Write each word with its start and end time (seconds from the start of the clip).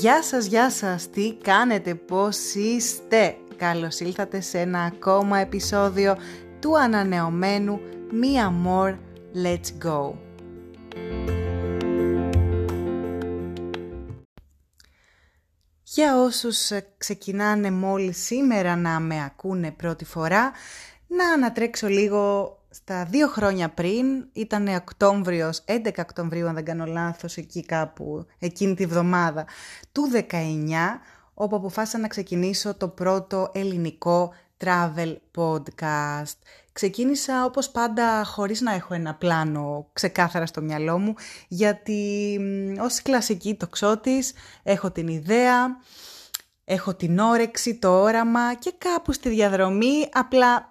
Γεια 0.00 0.22
σας, 0.22 0.46
γεια 0.46 0.70
σας, 0.70 1.10
τι 1.10 1.34
κάνετε, 1.34 1.94
πώς 1.94 2.54
είστε; 2.54 3.36
Καλώς 3.56 4.00
ήλθατε 4.00 4.40
σε 4.40 4.58
ένα 4.58 4.82
ακόμα 4.82 5.38
επεισόδιο 5.38 6.16
του 6.60 6.78
ανανεωμένου 6.78 7.80
Μία 8.10 8.54
More 8.66 8.98
Let's 9.44 9.86
Go. 9.86 10.12
Για 15.82 16.16
όσους 16.16 16.70
ξεκινάνε 16.98 17.70
μόλις 17.70 18.24
σήμερα 18.24 18.76
να 18.76 19.00
με 19.00 19.24
ακούνε 19.24 19.70
πρώτη 19.70 20.04
φορά, 20.04 20.52
να 21.06 21.32
ανατρέξω 21.32 21.88
λίγο 21.88 22.54
στα 22.70 23.04
δύο 23.04 23.28
χρόνια 23.28 23.68
πριν, 23.68 24.28
ήταν 24.32 24.68
Οκτώβριος, 24.68 25.64
11 25.64 25.90
Οκτωβρίου 25.98 26.46
αν 26.48 26.54
δεν 26.54 26.64
κάνω 26.64 26.84
λάθος, 26.84 27.36
εκεί 27.36 27.64
κάπου, 27.64 28.26
εκείνη 28.38 28.74
τη 28.74 28.86
βδομάδα 28.86 29.46
του 29.92 30.08
19, 30.12 31.00
όπου 31.34 31.56
αποφάσισα 31.56 31.98
να 31.98 32.08
ξεκινήσω 32.08 32.74
το 32.74 32.88
πρώτο 32.88 33.50
ελληνικό 33.52 34.32
travel 34.64 35.16
podcast. 35.36 36.36
Ξεκίνησα 36.72 37.44
όπως 37.44 37.70
πάντα 37.70 38.24
χωρίς 38.24 38.60
να 38.60 38.74
έχω 38.74 38.94
ένα 38.94 39.14
πλάνο 39.14 39.88
ξεκάθαρα 39.92 40.46
στο 40.46 40.60
μυαλό 40.60 40.98
μου, 40.98 41.14
γιατί 41.48 42.38
ως 42.80 43.02
κλασική 43.02 43.54
τοξότης 43.54 44.32
έχω 44.62 44.90
την 44.90 45.08
ιδέα, 45.08 45.76
έχω 46.64 46.94
την 46.94 47.18
όρεξη, 47.18 47.78
το 47.78 48.00
όραμα 48.00 48.54
και 48.54 48.72
κάπου 48.78 49.12
στη 49.12 49.28
διαδρομή 49.28 50.08
απλά 50.12 50.69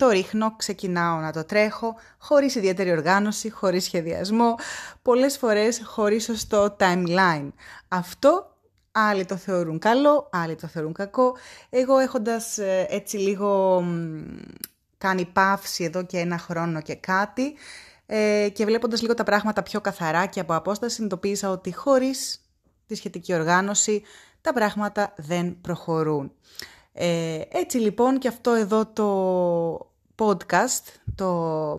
το 0.00 0.08
ρίχνω, 0.08 0.56
ξεκινάω 0.56 1.18
να 1.18 1.32
το 1.32 1.44
τρέχω, 1.44 1.96
χωρίς 2.18 2.54
ιδιαίτερη 2.54 2.90
οργάνωση, 2.90 3.50
χωρίς 3.50 3.84
σχεδιασμό, 3.84 4.54
πολλές 5.02 5.38
φορές 5.38 5.82
χωρίς 5.84 6.24
σωστό 6.24 6.76
timeline. 6.78 7.48
Αυτό 7.88 8.56
άλλοι 8.92 9.24
το 9.24 9.36
θεωρούν 9.36 9.78
καλό, 9.78 10.28
άλλοι 10.32 10.54
το 10.54 10.66
θεωρούν 10.66 10.92
κακό. 10.92 11.36
Εγώ 11.70 11.98
έχοντας 11.98 12.58
ε, 12.58 12.86
έτσι 12.88 13.16
λίγο 13.16 13.82
κάνει 14.98 15.24
παύση 15.24 15.84
εδώ 15.84 16.02
και 16.02 16.18
ένα 16.18 16.38
χρόνο 16.38 16.80
και 16.80 16.94
κάτι 16.94 17.54
ε, 18.06 18.48
και 18.52 18.64
βλέποντας 18.64 19.02
λίγο 19.02 19.14
τα 19.14 19.24
πράγματα 19.24 19.62
πιο 19.62 19.80
καθαρά 19.80 20.26
και 20.26 20.40
από 20.40 20.54
απόσταση 20.54 20.94
συνειδητοποίησα 20.94 21.50
ότι 21.50 21.74
χωρίς 21.74 22.40
τη 22.86 22.94
σχετική 22.94 23.34
οργάνωση 23.34 24.02
τα 24.40 24.52
πράγματα 24.52 25.14
δεν 25.16 25.60
προχωρούν. 25.60 26.32
Ε, 26.92 27.40
έτσι 27.48 27.78
λοιπόν 27.78 28.18
και 28.18 28.28
αυτό 28.28 28.52
εδώ 28.52 28.86
το 28.86 29.89
podcast, 30.20 30.84
το 31.14 31.26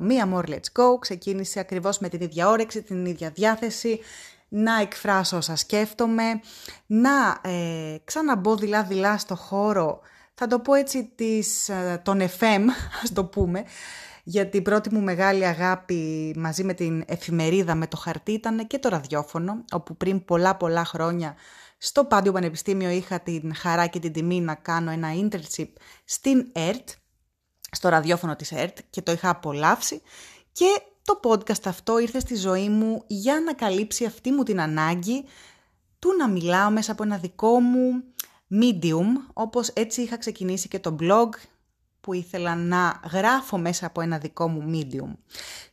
Μία 0.02 0.30
More 0.34 0.50
Let's 0.50 0.82
Go, 0.82 1.00
ξεκίνησε 1.00 1.60
ακριβώς 1.60 2.00
με 2.00 2.10
την 2.10 2.22
ίδια 2.22 2.50
όρεξη, 2.50 2.82
την 2.82 3.06
ίδια 3.06 3.30
διάθεση, 3.30 4.00
να 4.48 4.82
εκφράσω 4.82 5.38
όσα 5.38 5.56
σκέφτομαι, 5.56 6.42
να 6.86 7.42
ε, 7.42 7.96
ξαναμπω 8.04 8.56
δειλά-δειλά 8.56 9.18
στο 9.18 9.36
χώρο, 9.36 10.00
θα 10.34 10.48
το 10.48 10.60
πω 10.60 10.74
έτσι, 10.74 11.12
της, 11.16 11.70
ε, 11.70 12.02
τον 12.04 12.22
FM, 12.22 12.62
ας 13.04 13.14
το 13.14 13.26
πούμε, 13.26 13.64
γιατί 14.24 14.58
η 14.58 14.62
πρώτη 14.62 14.94
μου 14.94 15.02
μεγάλη 15.02 15.46
αγάπη 15.46 16.34
μαζί 16.38 16.64
με 16.64 16.74
την 16.74 17.04
εφημερίδα 17.08 17.76
με 17.76 17.88
το 17.88 17.98
χαρτί 17.98 18.32
ήταν 18.32 18.68
και 18.68 18.80
το 18.80 18.90
ραδιόφωνο, 18.90 19.66
όπου 19.72 19.98
πριν 19.98 20.26
πολλά 20.26 20.56
πολλά 20.56 20.86
χρόνια 20.86 21.36
στο 21.78 22.06
Πάντιο 22.06 22.32
Πανεπιστήμιο 22.32 22.90
είχα 22.90 23.20
την 23.20 23.56
χαρά 23.56 23.88
και 23.88 24.00
την 24.00 24.12
τιμή 24.12 24.42
να 24.42 24.56
κάνω 24.56 24.92
ένα 24.92 25.10
internship 25.16 25.70
στην 26.06 26.46
ΕΡΤ, 26.52 26.90
στο 27.72 27.90
ραδιόφωνο 27.90 28.36
της 28.36 28.52
ΕΡΤ 28.52 28.78
και 28.90 29.02
το 29.02 29.12
είχα 29.12 29.30
απολαύσει 29.30 30.02
και 30.52 30.82
το 31.04 31.20
podcast 31.24 31.66
αυτό 31.66 32.00
ήρθε 32.00 32.20
στη 32.20 32.36
ζωή 32.36 32.70
μου 32.70 33.04
για 33.08 33.40
να 33.46 33.54
καλύψει 33.54 34.06
αυτή 34.06 34.32
μου 34.32 34.44
την 34.44 34.62
ανάγκη 34.62 35.26
του 36.00 36.16
να 36.18 36.30
μιλάω 36.30 36.70
μέσα 36.70 36.92
από 36.92 37.04
ένα 37.04 37.18
δικό 37.18 37.60
μου 37.60 38.04
medium, 38.52 39.06
όπως 39.34 39.68
έτσι 39.68 40.02
είχα 40.02 40.18
ξεκινήσει 40.18 40.68
και 40.68 40.80
το 40.80 40.96
blog 41.00 41.30
που 42.02 42.14
ήθελα 42.14 42.56
να 42.56 43.00
γράφω 43.12 43.58
μέσα 43.58 43.86
από 43.86 44.02
ένα 44.02 44.18
δικό 44.18 44.48
μου 44.48 44.72
medium. 44.74 45.16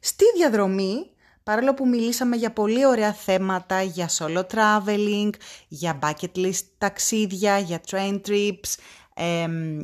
Στη 0.01 0.25
διαδρομή, 0.37 1.11
παρόλο 1.43 1.75
που 1.75 1.89
μιλήσαμε 1.89 2.37
για 2.37 2.53
πολύ 2.53 2.87
ωραία 2.87 3.13
θέματα, 3.13 3.83
για 3.83 4.09
solo 4.19 4.43
traveling, 4.55 5.31
για 5.69 5.99
bucket 6.03 6.37
list 6.37 6.63
ταξίδια, 6.79 7.59
για 7.59 7.81
train 7.91 8.21
trips, 8.27 8.75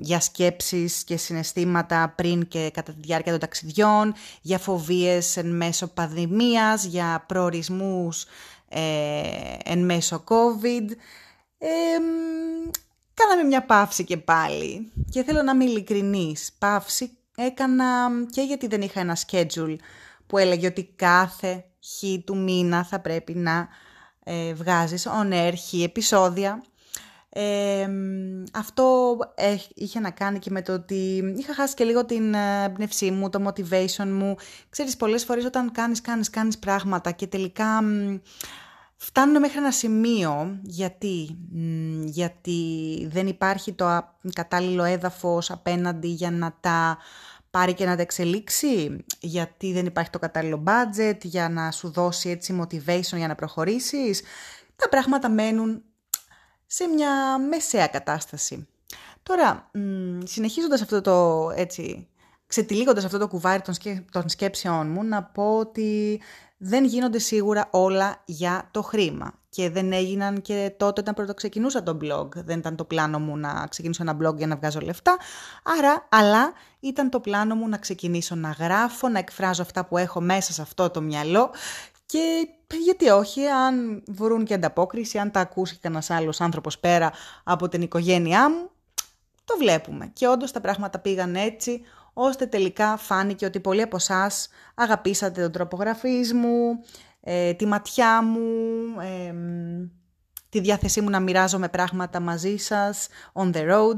για 0.00 0.21
σκέψεις 0.21 1.05
και 1.05 1.17
συναισθήματα 1.17 2.12
πριν 2.17 2.49
και 2.49 2.71
κατά 2.72 2.93
τη 2.93 3.00
διάρκεια 3.00 3.31
των 3.31 3.41
ταξιδιών, 3.41 4.15
για 4.41 4.59
φοβίες 4.59 5.37
εν 5.37 5.56
μέσω 5.56 5.87
πανδημίας, 5.87 6.84
για 6.84 7.25
προορισμούς 7.28 8.25
ε, 8.69 8.81
εν 9.65 9.84
μέσω 9.84 10.25
COVID. 10.28 10.89
κάναμε 13.15 13.43
μια 13.47 13.65
παύση 13.65 14.05
και 14.05 14.17
πάλι 14.17 14.93
και 15.11 15.23
θέλω 15.23 15.43
να 15.43 15.53
είμαι 15.53 15.65
ειλικρινής. 15.65 16.53
Παύση 16.59 17.11
έκανα 17.37 18.11
και 18.31 18.43
γιατί 18.43 18.67
δεν 18.67 18.83
είχα 18.83 19.00
ένα 19.00 19.17
schedule 19.27 19.77
που 20.27 20.39
έλεγε 20.39 20.67
ότι 20.67 20.84
κάθε 20.97 21.65
χ 21.84 22.25
του 22.25 22.37
μήνα 22.37 22.84
θα 22.84 23.00
πρέπει 23.00 23.34
να 23.34 23.69
ε, 24.25 24.55
βγάζεις 24.55 25.09
on 25.09 25.33
air 25.33 25.53
χ 25.69 25.83
επεισόδια 25.83 26.62
αυτό 28.53 29.17
είχε 29.75 30.00
να 30.00 30.11
κάνει 30.11 30.39
και 30.39 30.50
με 30.50 30.62
το 30.62 30.72
ότι 30.72 31.34
είχα 31.37 31.55
χάσει 31.55 31.75
και 31.75 31.84
λίγο 31.84 32.05
την 32.05 32.34
πνευσή 32.75 33.11
μου, 33.11 33.31
το 33.31 33.45
motivation 33.49 34.09
μου. 34.09 34.34
Ξέρεις, 34.69 34.97
πολλές 34.97 35.25
φορές 35.25 35.44
όταν 35.44 35.73
κάνεις, 35.73 36.00
κάνεις, 36.00 36.31
κάνεις 36.31 36.59
πράγματα 36.59 37.11
και 37.11 37.27
τελικά 37.27 37.83
φτάνουν 38.97 39.41
μέχρι 39.41 39.59
ένα 39.59 39.71
σημείο. 39.71 40.61
Γιατί, 40.62 41.39
γιατί 42.05 42.69
δεν 43.11 43.27
υπάρχει 43.27 43.73
το 43.73 44.05
κατάλληλο 44.33 44.84
έδαφος 44.84 45.50
απέναντι 45.50 46.09
για 46.09 46.31
να 46.31 46.56
τα 46.61 46.99
πάρει 47.50 47.75
και 47.75 47.84
να 47.84 47.97
τα 47.97 48.03
εξελίξει, 48.03 49.05
γιατί 49.21 49.73
δεν 49.73 49.87
υπάρχει 49.87 50.11
το 50.11 50.19
κατάλληλο 50.19 50.62
budget 50.67 51.19
για 51.23 51.49
να 51.49 51.71
σου 51.71 51.91
δώσει 51.91 52.28
έτσι 52.31 52.59
motivation 52.61 53.17
για 53.17 53.28
να 53.28 53.34
προχωρήσεις. 53.34 54.23
Τα 54.77 54.89
πράγματα 54.89 55.31
μένουν 55.31 55.83
σε 56.75 56.87
μια 56.87 57.39
μεσαία 57.39 57.87
κατάσταση. 57.87 58.67
Τώρα, 59.23 59.71
συνεχίζοντας 60.25 60.83
αυτό 60.83 61.01
το 61.01 61.51
έτσι, 61.55 62.09
ξετυλίγοντας 62.47 63.05
αυτό 63.05 63.19
το 63.19 63.29
κουβάρι 63.29 63.62
των, 63.62 63.75
σκέ, 63.75 64.05
των 64.11 64.29
σκέψεών 64.29 64.91
μου, 64.91 65.05
να 65.05 65.23
πω 65.23 65.59
ότι 65.59 66.21
δεν 66.57 66.85
γίνονται 66.85 67.19
σίγουρα 67.19 67.69
όλα 67.71 68.23
για 68.25 68.69
το 68.71 68.83
χρήμα. 68.83 69.33
Και 69.49 69.71
δεν 69.71 69.93
έγιναν 69.93 70.43
και 70.43 70.75
τότε 70.77 71.01
όταν 71.01 71.15
πρώτο 71.15 71.35
ξεκινούσα 71.35 71.83
το 71.83 71.99
blog. 72.03 72.29
Δεν 72.35 72.59
ήταν 72.59 72.77
το 72.77 72.85
πλάνο 72.85 73.19
μου 73.19 73.37
να 73.37 73.67
ξεκινήσω 73.71 74.03
ένα 74.03 74.17
blog 74.21 74.37
για 74.37 74.47
να 74.47 74.56
βγάζω 74.56 74.81
λεφτά. 74.81 75.17
Άρα, 75.62 76.06
αλλά 76.09 76.53
ήταν 76.81 77.11
το 77.11 77.21
πλάνο 77.21 77.55
μου 77.55 77.69
να 77.69 77.79
ξεκινήσω 77.79 78.35
να 78.35 78.51
γράφω, 78.51 79.09
να 79.09 79.19
εκφράζω 79.19 79.62
αυτά 79.62 79.85
που 79.85 79.97
έχω 79.97 80.21
μέσα 80.21 80.53
σε 80.53 80.62
αυτό 80.62 80.91
το 80.91 81.01
μυαλό 81.01 81.51
και 82.07 82.49
γιατί 82.85 83.09
όχι, 83.09 83.47
αν 83.47 84.03
βρουν 84.07 84.45
και 84.45 84.55
ανταπόκριση, 84.55 85.19
αν 85.19 85.31
τα 85.31 85.41
ακούσει 85.41 85.79
κανένας 85.79 86.11
άλλος 86.11 86.41
άνθρωπος 86.41 86.79
πέρα 86.79 87.13
από 87.45 87.69
την 87.69 87.83
οικογένειά 87.83 88.51
μου, 88.51 88.71
το 89.45 89.57
βλέπουμε. 89.57 90.11
Και 90.13 90.29
όντως 90.29 90.53
τα 90.53 90.61
πράγματα 90.61 90.99
πήγαν 90.99 91.35
έτσι, 91.37 91.83
ώστε 92.13 92.47
τελικά 92.47 92.97
φάνηκε 92.97 93.47
ότι 93.47 93.61
πολλοί 93.61 93.83
από 93.83 93.97
εσάς 93.97 94.49
αγαπήσατε 94.75 95.43
τον 95.43 95.53
τρόπο 95.53 95.77
γραφής 95.77 96.33
μου, 96.33 96.85
ε, 97.21 97.53
τη 97.53 97.67
ματιά 97.67 98.23
μου, 98.23 98.41
ε, 99.01 99.35
τη 100.49 100.61
διάθεσή 100.61 101.01
μου 101.01 101.11
να 101.11 101.21
μοιράζομαι 101.21 101.69
πράγματα 101.69 102.21
μαζί 102.21 102.57
σας, 102.57 103.09
on 103.33 103.53
the 103.53 103.71
road. 103.71 103.97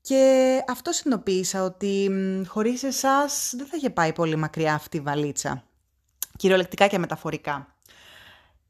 Και 0.00 0.62
αυτό 0.68 0.92
συνειδητοποίησα 0.92 1.62
ότι 1.62 2.10
χωρίς 2.46 2.82
εσάς 2.82 3.52
δεν 3.56 3.66
θα 3.66 3.76
είχε 3.76 3.90
πάει 3.90 4.12
πολύ 4.12 4.36
μακριά 4.36 4.74
αυτή 4.74 4.96
η 4.96 5.00
βαλίτσα 5.00 5.64
κυριολεκτικά 6.36 6.86
και 6.86 6.98
μεταφορικά. 6.98 7.76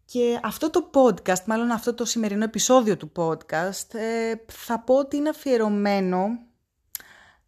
Και 0.05 0.41
αυτό 0.43 0.71
το 0.71 0.91
podcast, 0.95 1.45
μάλλον 1.47 1.71
αυτό 1.71 1.95
το 1.95 2.05
σημερινό 2.05 2.45
επεισόδιο 2.45 2.97
του 2.97 3.13
podcast, 3.17 3.95
ε, 3.95 4.35
θα 4.47 4.81
πω 4.81 4.95
ότι 4.95 5.17
είναι 5.17 5.29
αφιερωμένο 5.29 6.39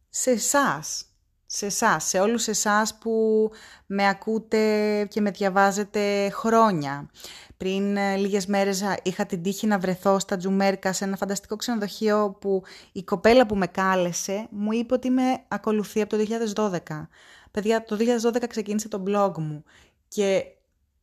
σε 0.09 0.31
εσάς. 0.31 1.03
Σε 1.50 1.67
εσάς, 1.67 2.05
σε 2.05 2.19
όλους 2.19 2.47
εσάς 2.47 2.99
που 2.99 3.50
με 3.87 4.09
ακούτε 4.09 5.05
και 5.11 5.20
με 5.20 5.31
διαβάζετε 5.31 6.31
χρόνια. 6.31 7.11
Πριν 7.56 7.97
ε, 7.97 8.17
λίγες 8.17 8.47
μέρες 8.47 8.85
είχα 9.03 9.26
την 9.26 9.43
τύχη 9.43 9.67
να 9.67 9.79
βρεθώ 9.79 10.19
στα 10.19 10.37
Τζουμέρκα 10.37 10.93
σε 10.93 11.05
ένα 11.05 11.17
φανταστικό 11.17 11.56
ξενοδοχείο 11.56 12.37
που 12.41 12.62
η 12.93 13.03
κοπέλα 13.03 13.47
που 13.47 13.56
με 13.56 13.67
κάλεσε 13.67 14.47
μου 14.50 14.73
είπε 14.73 14.94
ότι 14.94 15.11
με 15.11 15.43
ακολουθεί 15.49 16.00
από 16.00 16.17
το 16.17 16.25
2012. 16.55 17.09
Παιδιά, 17.50 17.85
το 17.85 17.97
2012 18.23 18.47
ξεκίνησε 18.49 18.88
το 18.88 19.03
blog 19.06 19.32
μου 19.38 19.64
και 20.08 20.44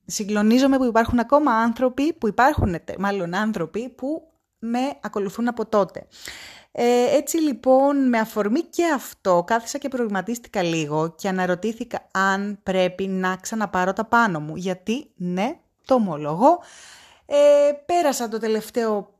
συγκλονίζομαι 0.05 0.77
που 0.77 0.83
υπάρχουν 0.83 1.19
ακόμα 1.19 1.51
άνθρωποι, 1.51 2.13
που 2.13 2.27
υπάρχουν 2.27 2.75
μάλλον 2.97 3.35
άνθρωποι 3.35 3.89
που 3.89 4.27
με 4.59 4.79
ακολουθούν 5.01 5.47
από 5.47 5.65
τότε. 5.65 6.07
Ε, 6.71 7.15
έτσι 7.15 7.37
λοιπόν 7.37 8.09
με 8.09 8.19
αφορμή 8.19 8.61
και 8.61 8.85
αυτό 8.93 9.43
κάθισα 9.47 9.77
και 9.77 9.87
προβληματίστηκα 9.87 10.63
λίγο 10.63 11.13
και 11.17 11.27
αναρωτήθηκα 11.27 12.07
αν 12.11 12.59
πρέπει 12.63 13.07
να 13.07 13.35
ξαναπάρω 13.35 13.93
τα 13.93 14.05
πάνω 14.05 14.39
μου. 14.39 14.55
Γιατί 14.55 15.11
ναι, 15.15 15.59
το 15.85 15.93
ομολογώ, 15.93 16.59
ε, 17.25 17.71
πέρασα 17.85 18.29
το 18.29 18.37
τελευταίο 18.37 19.13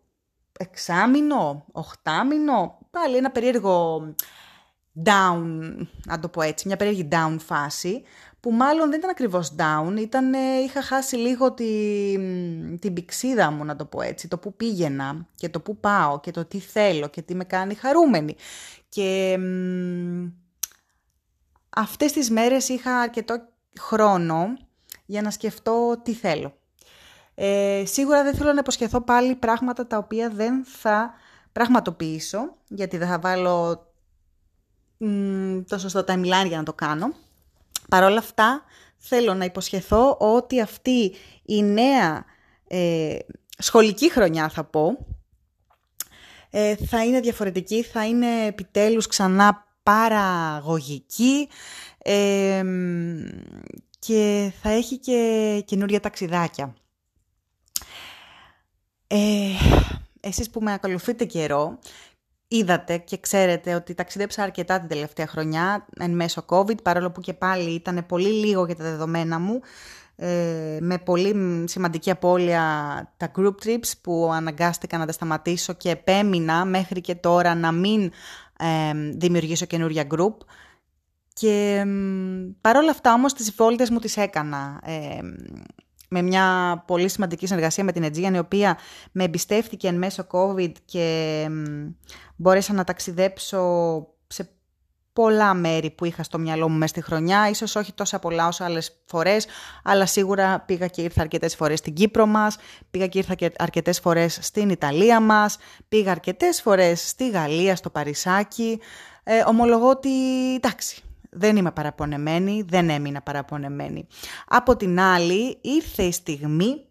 εξάμηνο, 0.60 1.66
οχτάμηνο, 1.72 2.78
πάλι 2.92 3.18
ένα 3.18 3.32
περίεργο 3.32 4.02
down, 5.04 5.76
να 6.06 6.20
το 6.20 6.30
πω 6.30 6.42
έτσι, 6.42 6.68
μια 6.68 6.78
περίεργη 6.78 7.08
down 7.12 7.36
φάση, 7.46 8.04
που 8.40 8.52
μάλλον 8.52 8.90
δεν 8.90 9.00
ήταν 9.00 9.10
ακριβώς 9.10 9.56
down, 9.58 10.00
ήταν, 10.00 10.34
είχα 10.66 10.82
χάσει 10.82 11.16
λίγο 11.16 11.54
τη, 11.54 11.66
την 12.80 12.94
πηξίδα 12.94 13.52
μου, 13.52 13.66
να 13.66 13.76
το 13.76 13.86
πω 13.86 14.02
έτσι, 14.02 14.28
το 14.28 14.38
που 14.38 14.56
πήγαινα 14.56 15.28
και 15.36 15.50
το 15.50 15.60
που 15.60 15.78
πάω 15.78 16.20
και 16.20 16.32
το 16.32 16.46
τι 16.46 16.60
θέλω 16.60 17.08
και 17.08 17.22
τι 17.22 17.36
με 17.36 17.44
κάνει 17.44 17.74
χαρούμενη. 17.74 18.36
Και 18.90 19.40
αυτές 21.70 22.12
τις 22.12 22.30
μέρες 22.30 22.70
είχα 22.70 23.00
αρκετό 23.00 23.48
χρόνο 23.80 24.58
για 25.06 25.22
να 25.22 25.32
σκεφτώ 25.32 26.02
τι 26.04 26.14
θέλω. 26.14 26.58
Ε, 27.36 27.84
σίγουρα 27.86 28.24
δεν 28.24 28.36
θέλω 28.36 28.54
να 28.54 28.60
υποσχεθώ 28.60 29.02
πάλι 29.02 29.36
πράγματα 29.36 29.88
τα 29.88 29.98
οποία 29.98 30.30
δεν 30.30 30.66
θα 30.66 31.14
πραγματοποιήσω, 31.52 32.56
γιατί 32.68 32.98
δεν 32.98 33.08
θα 33.08 33.20
βάλω 33.20 33.88
μ, 33.95 33.95
το 35.68 35.78
σωστό 35.78 36.04
timeline 36.08 36.48
για 36.48 36.58
να 36.58 36.64
το 36.64 36.74
κάνω. 36.74 37.14
Παρ' 37.90 38.04
όλα 38.04 38.20
αυτά 38.20 38.64
θέλω 38.98 39.34
να 39.34 39.46
υποσχεθώ 39.46 40.18
ότι 40.20 40.62
αυτή 40.62 41.14
η 41.46 41.64
νέα 41.64 42.26
ε, 42.68 43.18
σχολική 43.58 44.12
χρονιά 44.12 44.50
θα 44.50 44.64
πω, 44.64 45.06
ε, 46.50 46.76
θα 46.76 47.06
είναι 47.06 47.20
διαφορετική, 47.20 47.84
θα 47.84 48.06
είναι 48.06 48.46
επιτέλους 48.46 49.08
ξανά 49.08 49.66
παραγωγική 49.84 51.48
ε, 51.98 52.64
και 54.00 54.52
θα 54.62 54.70
έχει 54.70 54.98
και 54.98 55.64
καινούρια 55.66 56.00
ταξιδάκια. 56.00 56.76
Ε, 59.08 59.50
εσείς 60.20 60.50
που 60.50 60.62
με 60.62 60.74
ακολουθείτε 60.74 61.26
καιρό, 61.26 61.80
είδατε 62.48 62.98
και 62.98 63.18
ξέρετε 63.18 63.74
ότι 63.76 63.94
ταξίδεψα 63.94 64.44
αρκετά 64.44 64.80
την 64.80 64.88
τελευταία 64.88 65.28
χρονιά 65.28 65.86
εν 66.00 66.12
μέσω 66.12 66.46
COVID, 66.48 66.84
παρόλο 66.84 67.12
που 67.12 67.22
και 67.22 67.34
πάλι 67.34 67.70
ήταν 67.70 68.06
πολύ 68.06 68.30
λίγο 68.30 68.66
για 68.66 68.76
τα 68.76 68.84
δεδομένα 68.84 69.40
μου, 69.40 69.60
ε, 70.16 70.78
με 70.82 70.98
πολύ 70.98 71.64
σημαντική 71.68 72.12
απώλεια 72.12 72.64
τα 73.18 73.32
group 73.38 73.56
trips 73.66 73.92
που 74.02 74.32
αναγκάστηκα 74.34 74.98
να 74.98 75.06
τα 75.06 75.12
σταματήσω 75.12 75.74
και 75.74 75.90
επέμεινα 75.90 76.66
μέχρι 76.66 77.02
και 77.02 77.16
τώρα 77.16 77.56
να 77.56 77.72
μην 77.72 78.12
ε, 78.60 78.94
δημιουργήσω 79.18 79.66
καινούρια 79.66 80.08
group. 80.16 80.36
Και 81.34 81.84
ε, 81.86 81.90
παρόλα 82.62 82.92
αυτά 82.92 83.14
όμως 83.14 83.34
τις 83.34 83.54
βόλτες 83.56 83.90
μου 83.90 84.00
τις 84.00 84.18
έκανα 84.18 84.82
με 86.16 86.22
μια 86.22 86.84
πολύ 86.88 87.10
σημαντική 87.10 87.48
συνεργασία 87.48 87.84
με 87.84 87.92
την 87.92 88.06
Aegean, 88.06 88.34
η 88.34 88.38
οποία 88.38 88.78
με 89.12 89.24
εμπιστεύτηκε 89.24 89.88
εν 89.88 89.96
μέσω 89.96 90.28
COVID 90.32 90.72
και 90.86 91.48
μπόρεσα 92.36 92.74
να 92.74 92.84
ταξιδέψω 92.84 93.62
σε 94.28 94.50
πολλά 95.14 95.54
μέρη 95.54 95.90
που 95.92 96.06
είχα 96.06 96.24
στο 96.24 96.38
μυαλό 96.38 96.70
μου 96.70 96.78
μέσα 96.78 96.88
στη 96.88 97.02
χρονιά, 97.02 97.50
ίσως 97.50 97.76
όχι 97.76 97.94
τόσα 97.94 98.20
πολλά 98.20 98.48
όσο 98.48 98.64
άλλες 98.64 99.02
φορές, 99.06 99.46
αλλά 99.84 100.06
σίγουρα 100.06 100.60
πήγα 100.60 100.88
και 100.88 101.02
ήρθα 101.02 101.22
αρκετές 101.22 101.56
φορές 101.56 101.80
στην 101.80 101.94
Κύπρο 101.94 102.26
μας, 102.26 102.58
πήγα 102.92 103.08
και 103.08 103.18
ήρθα 103.18 103.36
και 103.36 103.52
αρκετές 103.58 104.00
φορές 104.00 104.40
στην 104.42 104.70
Ιταλία 104.70 105.20
μας, 105.20 105.58
πήγα 105.88 106.12
αρκετές 106.12 106.62
φορές 106.62 107.10
στη 107.10 107.30
Γαλλία, 107.30 107.76
στο 107.76 107.90
Παρισάκι. 107.90 108.80
Ε, 109.24 109.44
ομολογώ 109.48 109.90
ότι, 109.90 110.10
εντάξει, 110.56 111.05
δεν 111.36 111.56
είμαι 111.56 111.72
παραπονεμένη, 111.72 112.66
δεν 112.68 112.90
έμεινα 112.90 113.22
παραπονεμένη. 113.22 114.08
Από 114.48 114.76
την 114.76 115.00
άλλη, 115.00 115.58
ήρθε 115.62 116.04
η 116.04 116.12
στιγμή 116.12 116.86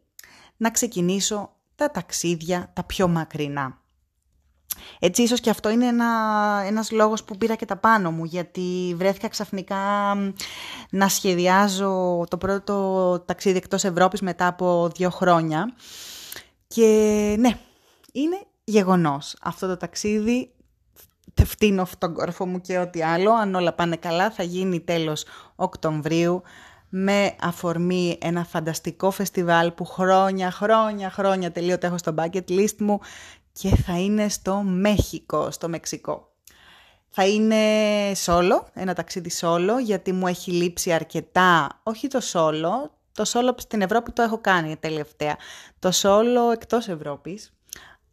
να 0.56 0.70
ξεκινήσω 0.70 1.52
τα 1.74 1.90
ταξίδια 1.90 2.70
τα 2.72 2.84
πιο 2.84 3.08
μακρινά. 3.08 3.78
Έτσι 4.98 5.22
ίσως 5.22 5.40
και 5.40 5.50
αυτό 5.50 5.70
είναι 5.70 5.86
ένα, 5.86 6.06
ένας 6.66 6.90
λόγος 6.90 7.24
που 7.24 7.36
πήρα 7.36 7.54
και 7.54 7.64
τα 7.64 7.76
πάνω 7.76 8.10
μου, 8.10 8.24
γιατί 8.24 8.94
βρέθηκα 8.96 9.28
ξαφνικά 9.28 9.76
να 10.90 11.08
σχεδιάζω 11.08 12.24
το 12.28 12.38
πρώτο 12.38 13.18
ταξίδι 13.26 13.56
εκτός 13.56 13.84
Ευρώπης 13.84 14.20
μετά 14.20 14.46
από 14.46 14.90
δύο 14.96 15.10
χρόνια. 15.10 15.74
Και 16.66 16.86
ναι, 17.38 17.58
είναι 18.12 18.42
γεγονός. 18.64 19.36
Αυτό 19.42 19.66
το 19.66 19.76
ταξίδι 19.76 20.53
φτύνω 21.42 21.86
τον 21.98 22.14
κόρφο 22.14 22.46
μου 22.46 22.60
και 22.60 22.78
ό,τι 22.78 23.02
άλλο. 23.02 23.32
Αν 23.32 23.54
όλα 23.54 23.72
πάνε 23.72 23.96
καλά 23.96 24.30
θα 24.30 24.42
γίνει 24.42 24.80
τέλος 24.80 25.24
Οκτωβρίου 25.56 26.42
με 26.88 27.34
αφορμή 27.40 28.18
ένα 28.20 28.44
φανταστικό 28.44 29.10
φεστιβάλ 29.10 29.70
που 29.70 29.84
χρόνια, 29.84 30.50
χρόνια, 30.50 31.10
χρόνια 31.10 31.52
τελείωτα 31.52 31.86
έχω 31.86 31.98
στο 31.98 32.14
bucket 32.18 32.48
list 32.48 32.76
μου 32.78 33.00
και 33.52 33.68
θα 33.68 33.98
είναι 33.98 34.28
στο 34.28 34.54
Μέχικο, 34.56 35.50
στο 35.50 35.68
Μεξικό. 35.68 36.28
Θα 37.08 37.26
είναι 37.26 37.56
solo, 38.24 38.62
ένα 38.72 38.94
ταξίδι 38.94 39.30
solo, 39.40 39.82
γιατί 39.84 40.12
μου 40.12 40.26
έχει 40.26 40.50
λείψει 40.50 40.92
αρκετά, 40.92 41.80
όχι 41.82 42.08
το 42.08 42.20
solo, 42.32 42.90
το 43.12 43.24
solo 43.26 43.54
στην 43.56 43.82
Ευρώπη 43.82 44.12
το 44.12 44.22
έχω 44.22 44.38
κάνει 44.38 44.76
τελευταία, 44.76 45.36
το 45.78 45.90
solo 45.94 46.52
εκτός 46.52 46.88
Ευρώπης 46.88 47.52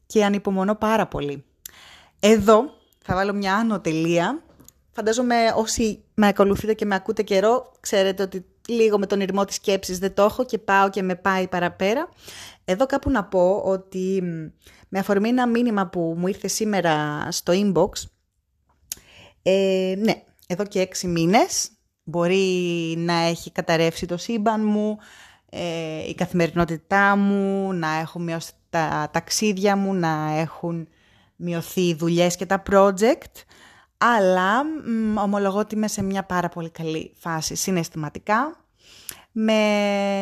και 0.05 0.25
ανυπομονώ 0.25 0.75
πάρα 0.75 1.07
πολύ. 1.07 1.45
Εδώ 2.19 2.80
θα 3.03 3.15
βάλω 3.15 3.33
μια 3.33 3.55
άνω 3.55 3.79
τελεία. 3.79 4.43
Φαντάζομαι 4.91 5.35
όσοι 5.55 6.03
με 6.13 6.27
ακολουθείτε 6.27 6.73
και 6.73 6.85
με 6.85 6.95
ακούτε 6.95 7.23
καιρό, 7.23 7.71
ξέρετε 7.79 8.23
ότι 8.23 8.45
λίγο 8.67 8.99
με 8.99 9.05
τον 9.05 9.21
ηρμό 9.21 9.45
της 9.45 9.55
σκέψης 9.55 9.99
δεν 9.99 10.13
το 10.13 10.23
έχω 10.23 10.45
και 10.45 10.57
πάω 10.57 10.89
και 10.89 11.01
με 11.01 11.15
πάει 11.15 11.47
παραπέρα. 11.47 12.09
Εδώ 12.65 12.85
κάπου 12.85 13.09
να 13.09 13.23
πω 13.23 13.61
ότι 13.65 14.21
με 14.89 14.99
αφορμή 14.99 15.29
ένα 15.29 15.47
μήνυμα 15.47 15.87
που 15.87 16.15
μου 16.17 16.27
ήρθε 16.27 16.47
σήμερα 16.47 17.27
στο 17.31 17.53
inbox, 17.55 17.89
ε, 19.41 19.93
ναι, 19.97 20.23
εδώ 20.47 20.65
και 20.65 20.79
έξι 20.79 21.07
μήνες 21.07 21.69
μπορεί 22.03 22.95
να 22.97 23.13
έχει 23.13 23.51
καταρρεύσει 23.51 24.05
το 24.05 24.17
σύμπαν 24.17 24.65
μου, 24.65 24.97
ε, 25.49 26.07
η 26.07 26.15
καθημερινότητά 26.15 27.15
μου, 27.15 27.73
να 27.73 27.95
έχω 27.95 28.19
μειώσει 28.19 28.51
τα 28.69 29.09
ταξίδια 29.13 29.75
μου, 29.75 29.93
να 29.93 30.37
έχουν 30.39 30.87
μειωθεί 31.41 31.81
οι 31.81 31.93
δουλειές 31.93 32.35
και 32.35 32.45
τα 32.45 32.63
project, 32.71 33.43
αλλά 33.97 34.63
μ, 34.63 35.17
ομολογώ 35.17 35.59
ότι 35.59 35.75
είμαι 35.75 35.87
σε 35.87 36.03
μια 36.03 36.23
πάρα 36.23 36.49
πολύ 36.49 36.69
καλή 36.69 37.13
φάση 37.17 37.55
συναισθηματικά, 37.55 38.65
με, 39.31 39.53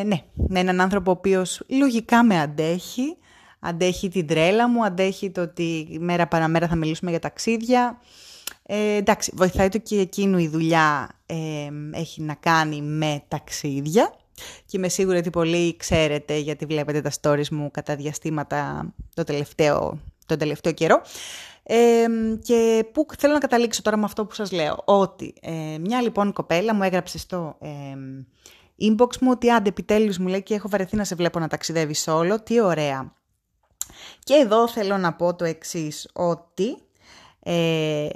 ναι, 0.02 0.22
με 0.34 0.60
έναν 0.60 0.80
άνθρωπο 0.80 1.10
ο 1.10 1.14
οποίος 1.18 1.62
λογικά 1.68 2.24
με 2.24 2.40
αντέχει, 2.40 3.16
αντέχει 3.60 4.08
την 4.08 4.26
τρέλα 4.26 4.68
μου, 4.68 4.84
αντέχει 4.84 5.30
το 5.30 5.40
ότι 5.40 5.96
μέρα 6.00 6.26
παραμέρα 6.26 6.68
θα 6.68 6.76
μιλήσουμε 6.76 7.10
για 7.10 7.20
ταξίδια. 7.20 8.00
Ε, 8.62 8.94
εντάξει, 8.94 9.32
βοηθάει 9.34 9.68
το 9.68 9.78
και 9.78 10.00
εκείνου 10.00 10.38
η 10.38 10.48
δουλειά 10.48 11.08
ε, 11.26 11.36
έχει 11.92 12.22
να 12.22 12.34
κάνει 12.34 12.82
με 12.82 13.22
ταξίδια 13.28 14.14
και 14.66 14.76
είμαι 14.76 14.88
σίγουρη 14.88 15.18
ότι 15.18 15.30
πολλοί 15.30 15.76
ξέρετε 15.76 16.36
γιατί 16.36 16.66
βλέπετε 16.66 17.00
τα 17.00 17.10
stories 17.20 17.48
μου 17.48 17.70
κατά 17.70 17.96
διαστήματα 17.96 18.92
το 19.14 19.24
τελευταίο 19.24 19.98
τον 20.30 20.38
τελευταίο 20.38 20.72
καιρό. 20.72 21.02
Ε, 21.62 22.06
και 22.42 22.84
πού 22.92 23.06
θέλω 23.18 23.32
να 23.32 23.38
καταλήξω 23.38 23.82
τώρα 23.82 23.96
με 23.96 24.04
αυτό 24.04 24.26
που 24.26 24.34
σας 24.34 24.52
λέω. 24.52 24.82
Ότι 24.84 25.34
ε, 25.40 25.78
μια 25.78 26.00
λοιπόν 26.00 26.32
κοπέλα 26.32 26.74
μου 26.74 26.82
έγραψε 26.82 27.18
στο 27.18 27.56
ε, 27.60 27.68
inbox 28.80 29.16
μου 29.20 29.30
ότι 29.30 29.50
άντε 29.50 29.68
επιτέλους 29.68 30.18
μου 30.18 30.26
λέει 30.26 30.42
και 30.42 30.54
έχω 30.54 30.68
βαρεθεί 30.68 30.96
να 30.96 31.04
σε 31.04 31.14
βλέπω 31.14 31.38
να 31.38 31.48
ταξιδεύεις 31.48 32.08
όλο, 32.08 32.42
τι 32.42 32.60
ωραία. 32.60 33.12
Και 34.24 34.34
εδώ 34.34 34.68
θέλω 34.68 34.96
να 34.96 35.14
πω 35.14 35.34
το 35.34 35.44
εξής, 35.44 36.08
ότι 36.12 36.76
ε, 37.42 38.08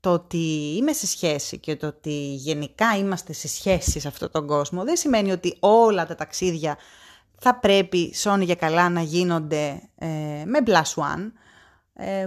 το 0.00 0.12
ότι 0.12 0.74
είμαι 0.76 0.92
σε 0.92 1.06
σχέση 1.06 1.58
και 1.58 1.76
το 1.76 1.86
ότι 1.86 2.34
γενικά 2.34 2.96
είμαστε 2.96 3.32
σε 3.32 3.48
σχέση 3.48 4.00
σε 4.00 4.08
αυτόν 4.08 4.30
τον 4.30 4.46
κόσμο 4.46 4.84
δεν 4.84 4.96
σημαίνει 4.96 5.32
ότι 5.32 5.56
όλα 5.60 6.06
τα 6.06 6.14
ταξίδια 6.14 6.76
θα 7.38 7.54
πρέπει 7.54 8.14
σώνει 8.14 8.44
για 8.44 8.54
καλά 8.54 8.88
να 8.88 9.00
γίνονται 9.00 9.82
ε, 9.94 10.06
με 10.44 10.58
plus 10.66 10.94
one. 10.94 11.32
Ε, 11.94 12.26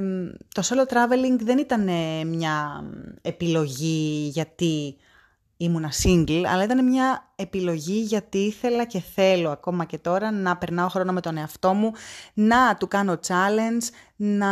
το 0.54 0.64
solo 0.66 0.94
traveling 0.94 1.40
δεν 1.40 1.58
ήταν 1.58 1.88
ε, 1.88 2.24
μια 2.24 2.84
επιλογή 3.22 4.30
γιατί 4.34 4.98
ήμουνα 5.58 5.92
single, 6.04 6.44
αλλά 6.48 6.64
ήταν 6.64 6.86
μια 6.86 7.32
επιλογή 7.36 8.00
γιατί 8.00 8.38
ήθελα 8.38 8.86
και 8.86 9.00
θέλω 9.16 9.50
ακόμα 9.50 9.86
και 9.86 9.98
τώρα 9.98 10.32
να 10.32 10.58
περνάω 10.58 10.90
χρόνο 10.90 11.12
με 11.12 11.22
τον 11.22 11.38
εαυτό 11.38 11.74
μου, 11.74 11.92
να 12.34 12.76
του 12.76 12.88
κάνω 12.88 13.20
challenge, 13.28 13.88
να 14.16 14.48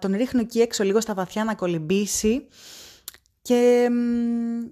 τον 0.00 0.12
ρίχνω 0.12 0.40
εκεί 0.40 0.60
έξω 0.60 0.84
λίγο 0.84 1.00
στα 1.00 1.14
βαθιά 1.14 1.44
να 1.44 1.54
κολυμπήσει 1.54 2.48
και, 3.42 3.90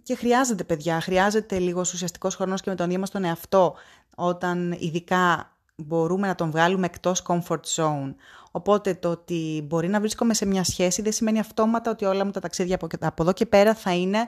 και 0.03 0.15
χρειάζεται 0.15 0.65
παιδιά, 0.65 1.01
χρειάζεται 1.01 1.59
λίγος 1.59 1.93
ουσιαστικός 1.93 2.35
χρόνος 2.35 2.61
και 2.61 2.71
με 2.71 2.77
τον 2.77 2.87
ίδιο 2.87 2.99
μας 2.99 3.11
τον 3.11 3.25
εαυτό 3.25 3.75
όταν 4.15 4.77
ειδικά 4.79 5.53
μπορούμε 5.77 6.27
να 6.27 6.35
τον 6.35 6.51
βγάλουμε 6.51 6.87
εκτός 6.87 7.23
comfort 7.29 7.63
zone. 7.77 8.15
Οπότε 8.51 8.95
το 8.95 9.11
ότι 9.11 9.65
μπορεί 9.69 9.89
να 9.89 10.01
βρίσκομαι 10.01 10.35
σε 10.35 10.47
μια 10.47 10.65
σχέση 10.65 11.03
δεν 11.03 11.13
σημαίνει 11.13 11.39
αυτόματα 11.39 11.91
ότι 11.91 12.05
όλα 12.05 12.25
μου 12.25 12.31
τα 12.31 12.41
ταξίδια 12.41 12.79
από 13.01 13.23
εδώ 13.23 13.33
και 13.33 13.47
πέρα 13.47 13.75
θα 13.75 13.95
είναι 13.95 14.19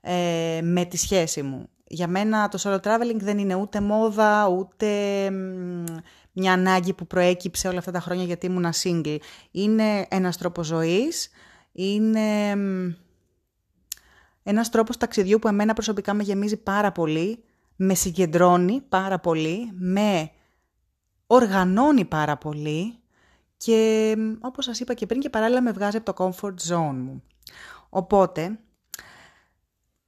ε, 0.00 0.60
με 0.62 0.84
τη 0.84 0.96
σχέση 0.96 1.42
μου. 1.42 1.68
Για 1.86 2.08
μένα 2.08 2.48
το 2.48 2.58
solo 2.62 2.80
traveling 2.80 3.18
δεν 3.18 3.38
είναι 3.38 3.54
ούτε 3.54 3.80
μόδα, 3.80 4.48
ούτε 4.48 4.86
μια 6.32 6.52
ανάγκη 6.52 6.92
που 6.92 7.06
προέκυψε 7.06 7.68
όλα 7.68 7.78
αυτά 7.78 7.90
τα 7.90 8.00
χρόνια 8.00 8.24
γιατί 8.24 8.46
ήμουν 8.46 8.66
single. 8.82 9.16
Είναι 9.50 10.06
ένας 10.08 10.36
τρόπος 10.36 10.66
ζωής, 10.66 11.30
είναι 11.72 12.50
ένας 14.42 14.68
τρόπος 14.68 14.96
ταξιδιού 14.96 15.38
που 15.38 15.48
εμένα 15.48 15.72
προσωπικά 15.72 16.14
με 16.14 16.22
γεμίζει 16.22 16.56
πάρα 16.56 16.92
πολύ, 16.92 17.44
με 17.76 17.94
συγκεντρώνει 17.94 18.80
πάρα 18.80 19.18
πολύ, 19.18 19.70
με 19.72 20.30
οργανώνει 21.26 22.04
πάρα 22.04 22.36
πολύ 22.36 22.96
και 23.56 24.16
όπως 24.40 24.64
σας 24.64 24.80
είπα 24.80 24.94
και 24.94 25.06
πριν 25.06 25.20
και 25.20 25.30
παράλληλα 25.30 25.62
με 25.62 25.72
βγάζει 25.72 25.96
από 25.96 26.12
το 26.12 26.24
comfort 26.24 26.68
zone 26.68 26.94
μου. 26.94 27.22
Οπότε, 27.88 28.58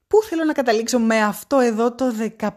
πού 0.06 0.22
θέλω 0.22 0.44
να 0.44 0.52
καταλήξω 0.52 0.98
με 0.98 1.22
αυτό 1.22 1.58
εδώ 1.58 1.94
το 1.94 2.04
15 2.38 2.48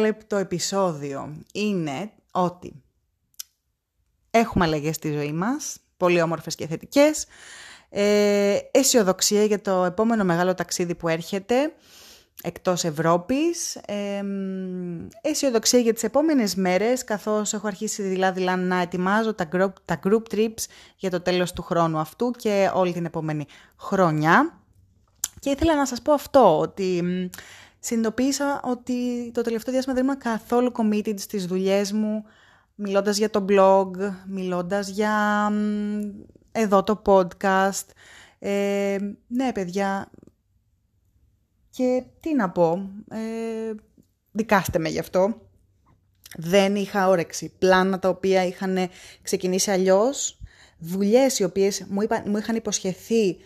λεπτό 0.00 0.36
επεισόδιο; 0.36 1.42
Είναι 1.52 2.10
ότι 2.30 2.82
έχουμε 4.30 4.64
αλλαγές 4.64 4.96
στη 4.96 5.12
ζωή 5.12 5.32
μας, 5.32 5.76
πολύ 5.96 6.22
όμορφες 6.22 6.54
και 6.54 6.66
θετικές, 6.66 7.26
ε, 7.88 8.58
αισιοδοξία 8.70 9.44
για 9.44 9.60
το 9.60 9.84
επόμενο 9.84 10.24
μεγάλο 10.24 10.54
ταξίδι 10.54 10.94
που 10.94 11.08
έρχεται, 11.08 11.72
εκτός 12.42 12.84
Ευρώπης, 12.84 13.76
ε, 13.76 14.22
αισιοδοξία 15.20 15.78
για 15.78 15.92
τις 15.92 16.02
επόμενες 16.02 16.54
μέρες, 16.54 17.04
καθώς 17.04 17.52
έχω 17.52 17.66
αρχίσει 17.66 18.02
δηλαδή 18.02 18.44
να 18.44 18.80
ετοιμάζω 18.80 19.34
τα 19.34 19.48
group, 19.52 19.72
τα 19.84 20.00
group 20.04 20.22
trips 20.34 20.64
για 20.96 21.10
το 21.10 21.20
τέλος 21.20 21.52
του 21.52 21.62
χρόνου 21.62 21.98
αυτού 21.98 22.30
και 22.30 22.70
όλη 22.74 22.92
την 22.92 23.04
επόμενη 23.04 23.46
χρονιά. 23.76 24.58
Και 25.40 25.50
ήθελα 25.50 25.76
να 25.76 25.86
σας 25.86 26.02
πω 26.02 26.12
αυτό, 26.12 26.58
ότι 26.58 27.02
συνειδητοποίησα 27.78 28.60
ότι 28.64 29.30
το 29.34 29.42
τελευταίο 29.42 29.72
διάστημα 29.72 29.96
δεν 29.96 30.04
ήμουν 30.04 30.18
καθόλου 30.18 30.72
committed 30.76 31.18
στις 31.18 31.46
δουλειές 31.46 31.92
μου, 31.92 32.24
μιλώντας 32.74 33.16
για 33.16 33.30
το 33.30 33.44
blog, 33.48 33.90
μιλώντας 34.26 34.88
για 34.88 35.52
εδώ 36.52 36.82
το 36.82 37.02
podcast. 37.04 37.86
Ε, 38.38 38.96
ναι, 39.26 39.52
παιδιά, 39.52 40.10
και 41.76 42.04
τι 42.20 42.34
να 42.34 42.50
πω, 42.50 42.90
ε, 43.10 43.74
δικάστε 44.32 44.78
με 44.78 44.88
γι' 44.88 44.98
αυτό. 44.98 45.40
Δεν 46.36 46.74
είχα 46.76 47.08
όρεξη. 47.08 47.52
Πλάνα 47.58 47.98
τα 47.98 48.08
οποία 48.08 48.44
είχαν 48.44 48.88
ξεκινήσει 49.22 49.70
αλλιώς, 49.70 50.40
δουλειές 50.78 51.38
οι 51.38 51.44
οποίες 51.44 51.86
μου, 51.88 52.06
μου 52.26 52.36
είχαν 52.36 52.56
υποσχεθεί 52.56 53.36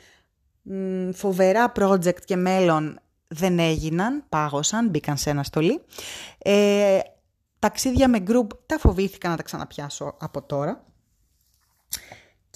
φοβερά 1.13 1.73
project 1.77 2.21
και 2.25 2.37
μέλλον 2.37 3.01
δεν 3.29 3.59
έγιναν, 3.59 4.25
πάγωσαν, 4.29 4.89
μπήκαν 4.89 5.17
σε 5.17 5.31
ένα 5.31 5.43
στολί. 5.43 5.81
Ε, 6.39 6.99
ταξίδια 7.59 8.09
με 8.09 8.23
group 8.27 8.47
τα 8.67 8.79
φοβήθηκα 8.79 9.29
να 9.29 9.37
τα 9.37 9.43
ξαναπιάσω 9.43 10.17
από 10.19 10.43
τώρα. 10.43 10.85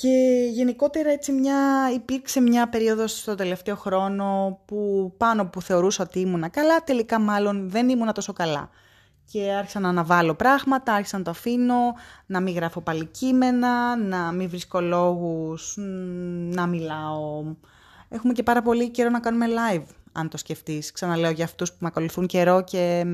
Και 0.02 0.48
γενικότερα 0.52 1.10
έτσι 1.10 1.32
μια, 1.32 1.90
υπήρξε 1.94 2.40
μια 2.40 2.68
περίοδος 2.68 3.18
στο 3.18 3.34
τελευταίο 3.34 3.76
χρόνο 3.76 4.58
που 4.64 5.12
πάνω 5.16 5.46
που 5.46 5.62
θεωρούσα 5.62 6.02
ότι 6.02 6.20
ήμουνα 6.20 6.48
καλά, 6.48 6.84
τελικά 6.84 7.20
μάλλον 7.20 7.70
δεν 7.70 7.88
ήμουνα 7.88 8.12
τόσο 8.12 8.32
καλά. 8.32 8.70
Και 9.32 9.52
άρχισα 9.52 9.80
να 9.80 9.88
αναβάλω 9.88 10.34
πράγματα, 10.34 10.92
άρχισα 10.92 11.18
να 11.18 11.24
το 11.24 11.30
αφήνω, 11.30 11.94
να 12.26 12.40
μην 12.40 12.54
γράφω 12.54 12.80
πάλι 12.80 13.06
κείμενα, 13.06 13.96
να 13.96 14.32
μην 14.32 14.48
βρίσκω 14.48 14.80
λόγους, 14.80 15.74
να 16.52 16.66
μιλάω. 16.66 17.44
Έχουμε 18.08 18.32
και 18.32 18.42
πάρα 18.42 18.62
πολύ 18.62 18.90
καιρό 18.90 19.10
να 19.10 19.20
κάνουμε 19.20 19.46
live, 19.48 19.84
αν 20.12 20.28
το 20.28 20.36
σκεφτείς. 20.36 20.92
Ξαναλέω 20.92 21.30
για 21.30 21.44
αυτούς 21.44 21.70
που 21.70 21.76
με 21.80 21.86
ακολουθούν 21.86 22.26
καιρό 22.26 22.64
και, 22.64 23.06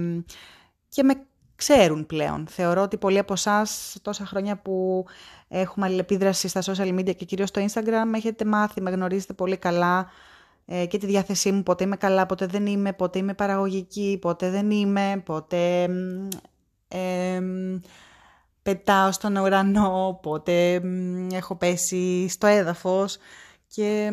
και 0.88 1.02
με 1.02 1.26
ξέρουν 1.58 2.06
πλέον. 2.06 2.46
Θεωρώ 2.48 2.82
ότι 2.82 2.96
πολλοί 2.96 3.18
από 3.18 3.32
εσάς 3.32 3.96
τόσα 4.02 4.26
χρόνια 4.26 4.56
που 4.56 5.04
έχουμε 5.48 5.86
αλληλεπίδραση 5.86 6.48
στα 6.48 6.62
social 6.62 6.98
media 6.98 7.16
και 7.16 7.24
κυρίως 7.24 7.48
στο 7.48 7.64
Instagram 7.66 8.14
έχετε 8.14 8.44
μάθει, 8.44 8.80
με 8.80 8.90
γνωρίζετε 8.90 9.32
πολύ 9.32 9.56
καλά 9.56 10.06
ε, 10.66 10.86
και 10.86 10.98
τη 10.98 11.06
διάθεσή 11.06 11.52
μου, 11.52 11.62
πότε 11.62 11.84
είμαι 11.84 11.96
καλά, 11.96 12.26
πότε 12.26 12.46
δεν 12.46 12.66
είμαι, 12.66 12.92
πότε 12.92 13.18
είμαι 13.18 13.34
παραγωγική, 13.34 14.18
πότε 14.20 14.50
δεν 14.50 14.70
είμαι, 14.70 15.22
πότε 15.24 15.82
ε, 16.88 17.40
πετάω 18.62 19.12
στον 19.12 19.36
ουρανό, 19.36 20.18
πότε 20.22 20.82
έχω 21.32 21.54
πέσει 21.54 22.28
στο 22.28 22.46
έδαφος 22.46 23.18
και 23.66 24.10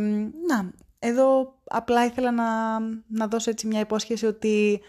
να, 0.48 0.72
εδώ 1.00 1.56
απλά 1.64 2.06
ήθελα 2.06 2.32
να, 2.32 2.80
να 3.08 3.28
δώσω 3.28 3.50
έτσι 3.50 3.68
μια 3.68 3.80
υπόσχεση 3.80 4.25
ότι 4.25 4.82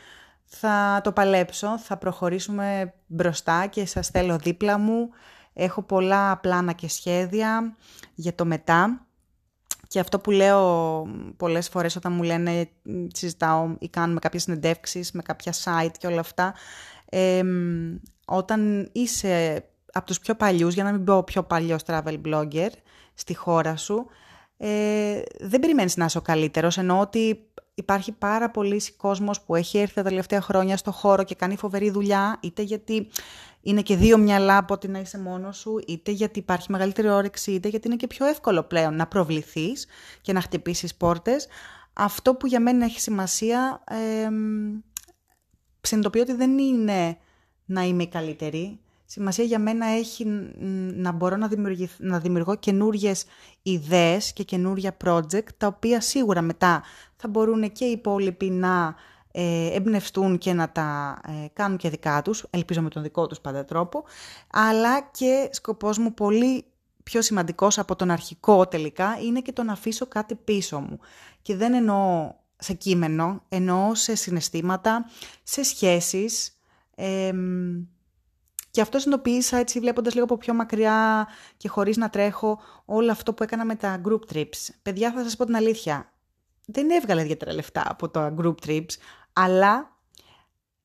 θα 0.47 1.01
το 1.05 1.13
παλέψω, 1.13 1.79
θα 1.79 1.97
προχωρήσουμε 1.97 2.95
μπροστά 3.07 3.67
και 3.67 3.87
σας 3.87 4.09
θέλω 4.09 4.39
δίπλα 4.39 4.79
μου. 4.79 5.09
Έχω 5.53 5.83
πολλά 5.83 6.37
πλάνα 6.37 6.73
και 6.73 6.89
σχέδια 6.89 7.77
για 8.15 8.35
το 8.35 8.45
μετά. 8.45 9.07
Και 9.89 10.01
αυτό 10.01 10.19
που 10.19 10.31
λέω 10.31 11.03
πολλές 11.37 11.69
φορές 11.69 11.97
όταν 11.97 12.13
μου 12.13 12.23
λένε 12.23 12.69
συζητάω 13.13 13.77
ή 13.79 13.89
κάνουμε 13.89 14.19
κάποιες 14.19 14.43
συνεντεύξεις 14.43 15.13
με 15.13 15.23
κάποια 15.23 15.53
site 15.65 15.93
και 15.99 16.07
όλα 16.07 16.21
αυτά, 16.21 16.55
όταν 18.25 18.89
είσαι 18.93 19.65
από 19.93 20.07
τους 20.07 20.19
πιο 20.19 20.35
παλιούς, 20.35 20.75
για 20.75 20.85
να 20.85 20.93
μην 20.93 21.05
πω 21.05 21.23
πιο 21.23 21.43
παλιός 21.43 21.83
travel 21.87 22.21
blogger 22.27 22.71
στη 23.15 23.35
χώρα 23.35 23.77
σου, 23.77 24.07
ε, 24.57 25.23
δεν 25.41 25.61
περιμένεις 25.61 25.97
να 25.97 26.05
είσαι 26.05 26.19
ο 26.19 26.23
καλύτερος, 26.23 26.79
ενώ 26.79 27.01
ότι 27.01 27.51
υπάρχει 27.79 28.13
πάρα 28.13 28.51
πολλοί 28.51 28.83
κόσμος 28.97 29.41
που 29.41 29.55
έχει 29.55 29.79
έρθει 29.79 29.95
τα 29.95 30.03
τελευταία 30.03 30.41
χρόνια 30.41 30.77
στο 30.77 30.93
χώρο 30.93 31.25
και 31.25 31.35
κάνει 31.35 31.57
φοβερή 31.57 31.91
δουλειά, 31.91 32.39
είτε 32.43 32.63
γιατί 32.63 33.09
είναι 33.63 33.83
και 33.83 33.97
δύο 33.97 34.19
μυαλά 34.19 34.57
από 34.57 34.75
ότι 34.75 34.89
να 34.89 34.99
είσαι 34.99 35.19
μόνος 35.19 35.57
σου, 35.57 35.79
είτε 35.87 36.11
γιατί 36.11 36.39
υπάρχει 36.39 36.71
μεγαλύτερη 36.71 37.09
όρεξη, 37.09 37.53
είτε 37.53 37.69
γιατί 37.69 37.87
είναι 37.87 37.97
και 37.97 38.07
πιο 38.07 38.27
εύκολο 38.27 38.63
πλέον 38.63 38.97
να 38.97 39.07
προβληθείς 39.07 39.87
και 40.21 40.33
να 40.33 40.41
χτυπήσεις 40.41 40.95
πόρτες. 40.95 41.47
Αυτό 41.93 42.35
που 42.35 42.47
για 42.47 42.61
μένα 42.61 42.85
έχει 42.85 43.01
σημασία, 43.01 43.85
ε, 43.91 44.29
συνειδητοποιώ 45.81 46.23
ότι 46.23 46.33
δεν 46.33 46.59
είναι 46.59 47.19
να 47.65 47.83
είμαι 47.83 48.03
η 48.03 48.09
καλύτερη, 48.09 48.81
Σημασία 49.07 49.45
για 49.45 49.59
μένα 49.59 49.87
έχει 49.87 50.25
να 50.95 51.13
μπορώ 51.13 51.37
να, 51.37 51.49
να 51.99 52.19
δημιουργώ 52.19 52.55
καινούριε 52.55 53.13
ιδέες 53.63 54.33
και 54.33 54.43
καινούρια 54.43 54.97
project, 55.05 55.47
τα 55.57 55.67
οποία 55.67 56.01
σίγουρα 56.01 56.43
μετά 56.43 56.83
θα 57.17 57.29
μπορούν 57.29 57.73
και 57.73 57.85
οι 57.85 57.91
υπόλοιποι 57.91 58.51
να 58.51 58.95
ε, 59.33 59.75
εμπνευστούν 59.75 60.39
και 60.39 60.53
να 60.53 60.71
τα 60.71 61.21
ε, 61.27 61.47
κάνουν 61.53 61.77
και 61.77 61.91
δικά 61.91 62.23
τους, 62.23 62.47
ελπίζω 62.51 62.83
με 62.83 62.89
τον 62.89 63.03
δικό 63.03 63.27
τους 63.27 63.41
πάντα 63.41 63.65
τρόπο, 63.65 64.05
αλλά 64.53 65.01
και 65.01 65.49
σκοπός 65.53 65.99
μου 65.99 66.15
πολύ 66.15 66.65
πιο 67.03 67.23
σημαντικός 67.23 67.79
από 67.79 67.97
τον 67.97 68.11
αρχικό 68.11 68.67
τελικά 68.67 69.19
είναι 69.25 69.41
και 69.41 69.53
το 69.53 69.63
να 69.63 69.73
αφήσω 69.73 70.07
κάτι 70.07 70.35
πίσω 70.35 70.81
μου. 70.81 70.99
Και 71.43 71.57
δεν 71.57 71.75
εννοώ 71.75 72.35
σε 72.57 72.73
κείμενο, 72.73 73.43
εννοώ 73.49 73.95
σε 73.95 74.15
συναισθήματα, 74.15 75.11
σε 75.43 75.63
σχέσεις, 75.63 76.59
και 78.77 78.83
αυτό 78.83 78.99
συνειδητοποίησα 78.99 79.57
έτσι 79.57 79.81
βλέποντας 79.81 80.13
λίγο 80.13 80.25
από 80.25 80.37
πιο 80.37 80.55
μακριά 80.55 81.29
και 81.57 81.69
χωρίς 81.69 81.97
να 81.97 82.11
τρέχω 82.11 82.61
όλο 82.85 83.11
αυτό 83.11 83.33
που 83.33 83.43
έκανα 83.43 83.65
με 83.65 83.75
τα 83.75 84.01
group 84.09 84.35
trips. 84.35 84.69
Παιδιά 84.83 85.13
θα 85.13 85.23
σας 85.23 85.37
πω 85.37 85.45
την 85.45 85.57
αλήθεια, 85.57 86.13
δεν 86.67 86.91
έβγαλε 86.91 87.23
ιδιαίτερα 87.23 87.53
λεφτά 87.53 87.85
από 87.89 88.09
τα 88.09 88.35
group 88.41 88.55
trips, 88.67 88.91
αλλά 89.33 89.97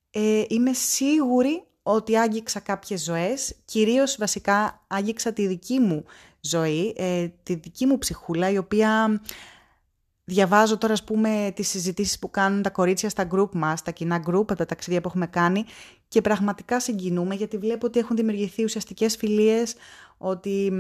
ε, 0.10 0.44
είμαι 0.48 0.74
σίγουρη 0.74 1.64
ότι 1.84 2.18
άγγιξα 2.18 2.60
κάποιες 2.60 3.04
ζωές, 3.04 3.56
κυρίως 3.66 4.16
βασικά 4.20 4.86
άγγιξα 4.88 5.34
τη 5.34 5.48
δική 5.48 5.80
μου 5.80 6.06
ζωή, 6.40 6.94
ε, 6.98 7.28
τη 7.44 7.56
δική 7.56 7.86
μου 7.86 7.98
ψυχούλα, 7.98 8.50
η 8.50 8.58
οποία 8.58 9.22
Διαβάζω 10.24 10.78
τώρα, 10.78 10.94
ας 10.94 11.04
πούμε, 11.04 11.52
τις 11.56 11.70
συζητήσεις 11.70 12.20
που 12.20 12.30
κάνουν 12.30 12.62
τα 12.62 12.70
κορίτσια 12.70 13.10
στα 13.10 13.28
group 13.32 13.50
μας, 13.54 13.82
τα 13.82 13.92
κοινά 13.92 14.24
group, 14.28 14.34
από 14.34 14.56
τα 14.56 14.66
ταξίδια 14.66 15.02
που 15.02 15.08
έχουμε 15.08 15.28
κάνει 15.28 15.66
και 16.12 16.22
πραγματικά 16.22 16.80
συγκινούμε 16.80 17.36
γιατί 17.36 17.58
βλέπω 17.58 17.86
ότι 17.86 18.00
έχουν 18.00 18.16
δημιουργηθεί 18.16 18.64
ουσιαστικές 18.64 19.16
φιλίες, 19.16 19.76
ότι 20.18 20.72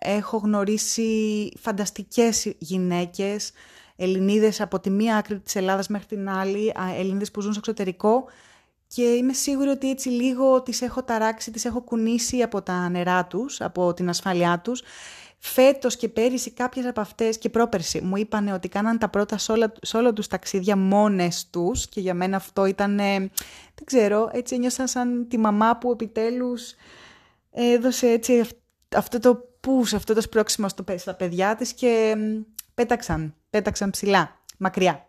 έχω 0.00 0.36
γνωρίσει 0.36 1.50
φανταστικές 1.58 2.52
γυναίκες, 2.58 3.52
Ελληνίδες 3.96 4.60
από 4.60 4.80
τη 4.80 4.90
μία 4.90 5.16
άκρη 5.16 5.38
της 5.38 5.56
Ελλάδας 5.56 5.88
μέχρι 5.88 6.06
την 6.06 6.28
άλλη, 6.28 6.72
Ελληνίδες 6.98 7.30
που 7.30 7.40
ζουν 7.40 7.50
στο 7.52 7.60
εξωτερικό. 7.60 8.24
Και 8.86 9.02
είμαι 9.02 9.32
σίγουρη 9.32 9.68
ότι 9.68 9.90
έτσι 9.90 10.08
λίγο 10.08 10.62
τις 10.62 10.82
έχω 10.82 11.02
ταράξει, 11.02 11.50
τις 11.50 11.64
έχω 11.64 11.80
κουνήσει 11.80 12.42
από 12.42 12.62
τα 12.62 12.88
νερά 12.88 13.26
τους, 13.26 13.60
από 13.60 13.94
την 13.94 14.08
ασφάλειά 14.08 14.60
τους 14.64 14.82
Φέτος 15.38 15.96
και 15.96 16.08
πέρυσι 16.08 16.50
κάποιες 16.50 16.86
από 16.86 17.00
αυτές 17.00 17.38
και 17.38 17.48
πρόπερσι 17.48 18.00
μου 18.00 18.16
είπαν 18.16 18.48
ότι 18.48 18.68
κάναν 18.68 18.98
τα 18.98 19.08
πρώτα 19.08 19.38
σε 19.38 19.52
όλα, 19.52 19.72
σε 19.80 20.12
τους 20.12 20.26
ταξίδια 20.26 20.76
μόνες 20.76 21.46
τους 21.50 21.88
και 21.88 22.00
για 22.00 22.14
μένα 22.14 22.36
αυτό 22.36 22.66
ήταν, 22.66 22.96
δεν 22.96 23.84
ξέρω, 23.84 24.30
έτσι 24.32 24.54
ένιωσα 24.54 24.86
σαν 24.86 25.28
τη 25.28 25.38
μαμά 25.38 25.76
που 25.76 25.90
επιτέλους 25.90 26.74
έδωσε 27.50 28.06
έτσι 28.06 28.44
αυτό 28.96 29.18
το 29.18 29.48
push, 29.66 29.94
αυτό 29.94 30.14
το 30.14 30.20
σπρώξιμο 30.20 30.68
στα 30.96 31.14
παιδιά 31.14 31.56
της 31.56 31.72
και 31.72 32.16
πέταξαν, 32.74 33.34
πέταξαν 33.50 33.90
ψηλά, 33.90 34.40
μακριά. 34.58 35.06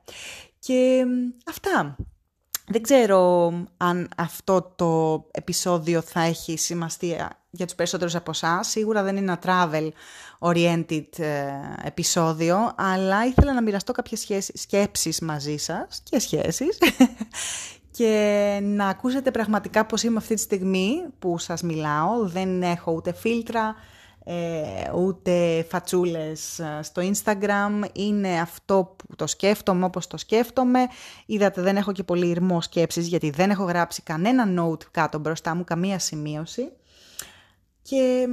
Και 0.59 1.05
αυτά. 1.47 1.95
Δεν 2.71 2.81
ξέρω 2.81 3.51
αν 3.77 4.09
αυτό 4.17 4.73
το 4.75 5.23
επεισόδιο 5.31 6.01
θα 6.01 6.21
έχει 6.21 6.57
σημασία 6.57 7.39
για 7.49 7.65
τους 7.65 7.75
περισσότερους 7.75 8.15
από 8.15 8.31
εσά. 8.31 8.63
Σίγουρα 8.63 9.03
δεν 9.03 9.17
είναι 9.17 9.31
ένα 9.31 9.39
travel-oriented 9.45 11.19
ε, 11.19 11.51
επεισόδιο, 11.83 12.73
αλλά 12.75 13.25
ήθελα 13.25 13.53
να 13.53 13.61
μοιραστώ 13.61 13.91
κάποιες 13.91 14.19
σχέσεις, 14.19 14.61
σκέψεις 14.61 15.19
μαζί 15.19 15.57
σας 15.57 16.01
και 16.03 16.19
σχέσεις 16.19 16.77
και 17.97 18.59
να 18.63 18.87
ακούσετε 18.87 19.31
πραγματικά 19.31 19.85
πώς 19.85 20.03
είμαι 20.03 20.17
αυτή 20.17 20.35
τη 20.35 20.41
στιγμή 20.41 21.03
που 21.19 21.37
σας 21.37 21.61
μιλάω. 21.61 22.27
Δεν 22.27 22.63
έχω 22.63 22.91
ούτε 22.91 23.13
φίλτρα, 23.13 23.75
ε, 24.31 24.91
ούτε 24.95 25.65
φατσούλες 25.69 26.59
ε, 26.59 26.79
στο 26.81 27.01
Instagram. 27.01 27.81
Είναι 27.93 28.39
αυτό 28.39 28.95
που 28.97 29.15
το 29.15 29.27
σκέφτομαι 29.27 29.85
όπως 29.85 30.07
το 30.07 30.17
σκέφτομαι. 30.17 30.79
Είδατε 31.25 31.61
δεν 31.61 31.77
έχω 31.77 31.91
και 31.91 32.03
πολύ 32.03 32.27
ηρμό 32.27 32.61
σκέψης 32.61 33.07
γιατί 33.07 33.29
δεν 33.29 33.49
έχω 33.49 33.63
γράψει 33.63 34.01
κανένα 34.01 34.45
note 34.57 34.83
κάτω 34.91 35.19
μπροστά 35.19 35.55
μου, 35.55 35.63
καμία 35.63 35.99
σημείωση. 35.99 36.71
Και 37.81 38.27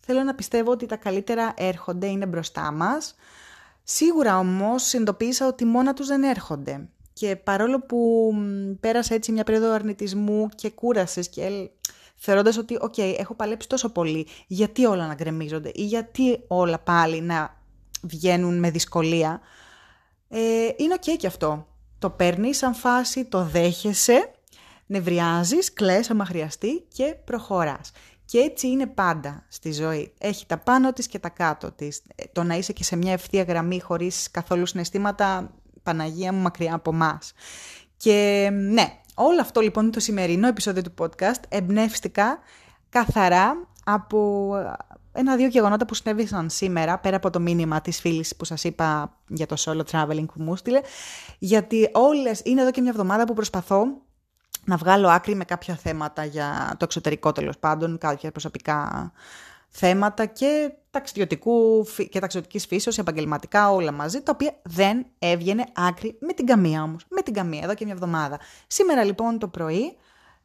θέλω 0.00 0.22
να 0.22 0.34
πιστεύω 0.34 0.70
ότι 0.70 0.86
τα 0.86 0.96
καλύτερα 0.96 1.54
έρχονται, 1.56 2.06
είναι 2.06 2.26
μπροστά 2.26 2.72
μας. 2.72 3.14
Σίγουρα 3.82 4.38
όμως 4.38 4.82
συνειδητοποίησα 4.82 5.46
ότι 5.46 5.64
μόνα 5.64 5.94
τους 5.94 6.06
δεν 6.06 6.22
έρχονται. 6.22 6.88
Και 7.12 7.36
παρόλο 7.36 7.80
που 7.80 8.32
πέρασα 8.80 9.14
έτσι 9.14 9.32
μια 9.32 9.44
περίοδο 9.44 9.72
αρνητισμού 9.72 10.48
και 10.54 10.70
κούρασης 10.70 11.28
και 11.28 11.70
θεωρώντας 12.14 12.56
ότι, 12.56 12.78
οκ, 12.80 12.98
έχω 12.98 13.34
παλέψει 13.34 13.68
τόσο 13.68 13.88
πολύ, 13.88 14.26
γιατί 14.46 14.84
όλα 14.84 15.06
να 15.06 15.14
γκρεμίζονται 15.14 15.70
ή 15.74 15.84
γιατί 15.84 16.40
όλα 16.46 16.78
πάλι 16.78 17.20
να 17.20 17.60
βγαίνουν 18.02 18.58
με 18.58 18.70
δυσκολία, 18.70 19.40
ε, 20.28 20.38
είναι 20.76 20.94
οκ 20.94 21.16
και 21.16 21.26
αυτό. 21.26 21.66
Το 21.98 22.10
παίρνεις 22.10 22.56
σαν 22.56 22.74
φάση, 22.74 23.24
το 23.24 23.44
δέχεσαι, 23.44 24.30
νευριάζεις, 24.86 25.72
κλαις 25.72 26.10
άμα 26.10 26.24
χρειαστεί 26.24 26.84
και 26.92 27.16
προχωράς. 27.24 27.90
Και 28.24 28.38
έτσι 28.38 28.68
είναι 28.68 28.86
πάντα 28.86 29.44
στη 29.48 29.72
ζωή. 29.72 30.12
Έχει 30.18 30.46
τα 30.46 30.58
πάνω 30.58 30.92
της 30.92 31.06
και 31.06 31.18
τα 31.18 31.28
κάτω 31.28 31.72
της. 31.72 32.02
Ε, 32.14 32.24
το 32.32 32.42
να 32.42 32.54
είσαι 32.54 32.72
και 32.72 32.84
σε 32.84 32.96
μια 32.96 33.12
ευθεία 33.12 33.42
γραμμή 33.42 33.80
χωρίς 33.80 34.30
καθόλου 34.30 34.66
συναισθήματα, 34.66 35.54
Παναγία 35.82 36.32
μου 36.32 36.40
μακριά 36.40 36.74
από 36.74 36.90
εμά. 36.90 37.18
Και 37.96 38.48
ναι, 38.52 39.00
Όλο 39.14 39.40
αυτό 39.40 39.60
λοιπόν 39.60 39.90
το 39.90 40.00
σημερινό 40.00 40.46
επεισόδιο 40.46 40.82
του 40.82 40.94
podcast 40.98 41.42
εμπνεύστηκα 41.48 42.38
καθαρά 42.88 43.68
από 43.84 44.50
ένα-δύο 45.12 45.46
γεγονότα 45.46 45.86
που 45.86 45.94
συνέβησαν 45.94 46.50
σήμερα, 46.50 46.98
πέρα 46.98 47.16
από 47.16 47.30
το 47.30 47.40
μήνυμα 47.40 47.80
της 47.80 48.00
φίλης 48.00 48.36
που 48.36 48.44
σας 48.44 48.64
είπα 48.64 49.16
για 49.28 49.46
το 49.46 49.56
solo 49.58 49.82
traveling 49.90 50.26
που 50.34 50.42
μου 50.42 50.56
στείλε, 50.56 50.80
γιατί 51.38 51.90
όλες, 51.92 52.40
είναι 52.44 52.60
εδώ 52.60 52.70
και 52.70 52.80
μια 52.80 52.90
εβδομάδα 52.90 53.24
που 53.24 53.34
προσπαθώ 53.34 53.84
να 54.64 54.76
βγάλω 54.76 55.08
άκρη 55.08 55.34
με 55.34 55.44
κάποια 55.44 55.74
θέματα 55.74 56.24
για 56.24 56.68
το 56.70 56.84
εξωτερικό 56.84 57.32
τέλος 57.32 57.58
πάντων, 57.58 57.98
κάποια 57.98 58.30
προσωπικά 58.30 59.12
θέματα 59.76 60.26
και 60.26 60.72
ταξιδιωτικού 60.90 61.86
και 62.10 62.18
ταξιδιωτικής 62.18 62.66
φύσεως, 62.66 62.98
επαγγελματικά 62.98 63.70
όλα 63.70 63.92
μαζί, 63.92 64.20
τα 64.20 64.32
οποία 64.34 64.52
δεν 64.62 65.06
έβγαινε 65.18 65.64
άκρη 65.72 66.16
με 66.20 66.32
την 66.32 66.46
καμία 66.46 66.82
όμως. 66.82 67.04
Με 67.08 67.22
την 67.22 67.34
καμία, 67.34 67.60
εδώ 67.62 67.74
και 67.74 67.84
μια 67.84 67.94
εβδομάδα. 67.94 68.38
Σήμερα 68.66 69.04
λοιπόν 69.04 69.38
το 69.38 69.48
πρωί, 69.48 69.96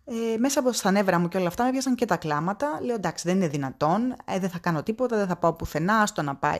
ε, 0.06 0.38
μέσα 0.38 0.60
από 0.60 0.72
τα 0.72 0.92
νεύρα 0.92 1.20
μου 1.20 1.28
και 1.28 1.38
όλα 1.38 1.48
αυτά, 1.48 1.64
με 1.64 1.72
πιάσαν 1.72 1.96
και 1.96 2.06
τα 2.06 2.18
κλάματα. 2.18 2.80
Λέω 2.82 2.96
εντάξει, 2.96 3.28
δεν 3.28 3.36
είναι 3.36 3.48
δυνατόν, 3.48 4.16
ε, 4.26 4.40
δεν 4.40 4.50
θα 4.50 4.60
κάνω 4.60 4.84
τίποτα, 4.84 5.18
δεν 5.18 5.28
θα 5.28 5.36
πάω 5.36 5.54
πουθενά, 5.54 6.02
άστο 6.02 6.22
να 6.22 6.36
πάει. 6.36 6.60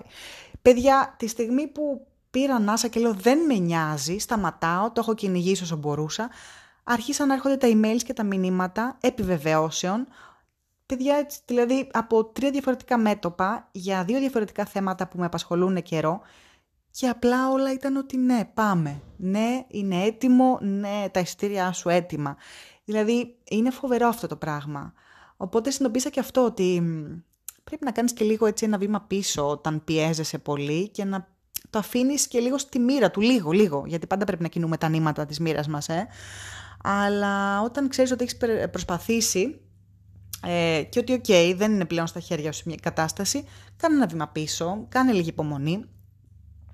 Παιδιά, 0.62 1.16
τη 1.18 1.28
στιγμή 1.28 1.68
που 1.68 2.08
πήρα 2.30 2.56
ανάσα 2.56 2.88
και 2.88 3.00
λέω 3.00 3.14
δεν 3.14 3.40
με 3.40 3.54
νοιάζει, 3.54 4.18
σταματάω, 4.18 4.92
το 4.92 5.00
έχω 5.00 5.14
κυνηγήσει 5.14 5.64
όσο 5.64 5.76
μπορούσα. 5.76 6.30
Άρχισαν 6.84 7.28
να 7.28 7.34
έρχονται 7.34 7.58
τα 7.58 7.68
emails 7.72 8.04
και 8.04 8.14
τα 8.14 8.24
μηνύματα 8.24 8.98
επιβεβαιώσεων 9.02 10.08
παιδιά, 10.90 11.16
έτσι, 11.16 11.40
δηλαδή 11.46 11.90
από 11.92 12.26
τρία 12.26 12.52
διαφορετικά 12.52 12.98
μέτωπα 12.98 13.68
για 13.72 14.04
δύο 14.04 14.20
διαφορετικά 14.20 14.66
θέματα 14.66 15.08
που 15.08 15.18
με 15.18 15.26
απασχολούν 15.26 15.82
καιρό 15.82 16.22
και 16.92 17.08
απλά 17.08 17.50
όλα 17.50 17.74
ήταν 17.74 17.96
ότι 17.96 18.18
ναι, 18.18 18.50
πάμε. 18.54 19.02
Ναι, 19.18 19.66
είναι 19.68 20.04
έτοιμο, 20.04 20.58
ναι, 20.62 21.06
τα 21.12 21.20
εισιτήριά 21.20 21.72
σου 21.72 21.90
έτοιμα. 21.90 22.38
Δηλαδή, 22.84 23.36
είναι 23.50 23.70
φοβερό 23.70 24.08
αυτό 24.08 24.28
το 24.28 24.36
πράγμα. 24.36 24.94
Οπότε 25.38 25.70
συνειδητοποίησα 25.70 26.10
και 26.10 26.20
αυτό 26.20 26.46
ότι 26.46 26.82
πρέπει 27.64 27.86
να 27.86 27.92
κάνεις 27.92 28.14
και 28.14 28.24
λίγο 28.24 28.46
έτσι 28.46 28.66
ένα 28.66 28.78
βήμα 28.78 29.02
πίσω 29.02 29.50
όταν 29.50 29.84
πιέζεσαι 29.84 30.38
πολύ 30.38 30.90
και 30.90 31.06
να 31.06 31.28
το 31.70 31.80
αφήνεις 31.80 32.28
και 32.28 32.40
λίγο 32.40 32.58
στη 32.58 32.80
μοίρα 32.80 33.12
του, 33.12 33.22
λίγο, 33.22 33.52
λίγο, 33.52 33.84
γιατί 33.88 34.08
πάντα 34.08 34.26
πρέπει 34.26 34.42
να 34.42 34.48
κινούμε 34.48 34.78
τα 34.78 34.90
νήματα 34.90 35.26
της 35.26 35.40
μοίρας 35.40 35.68
μας, 35.68 35.90
ε. 35.90 36.08
Αλλά 36.84 37.62
όταν 37.62 37.90
ξέρεις 37.90 38.12
ότι 38.12 38.24
έχεις 38.24 38.38
προσπαθήσει 38.72 39.62
ε, 40.44 40.84
και 40.90 41.00
ότι 41.00 41.14
οκ, 41.14 41.56
δεν 41.58 41.72
είναι 41.72 41.86
πλέον 41.86 42.08
στα 42.08 42.20
χέρια 42.20 42.52
σου 42.52 42.64
μια 42.66 42.78
κατάσταση, 42.82 43.48
κάνε 43.78 43.96
ένα 43.96 44.08
βήμα 44.08 44.28
πίσω, 44.28 44.86
κάνε 44.90 45.12
λίγη 45.12 45.30
υπομονή. 45.30 45.86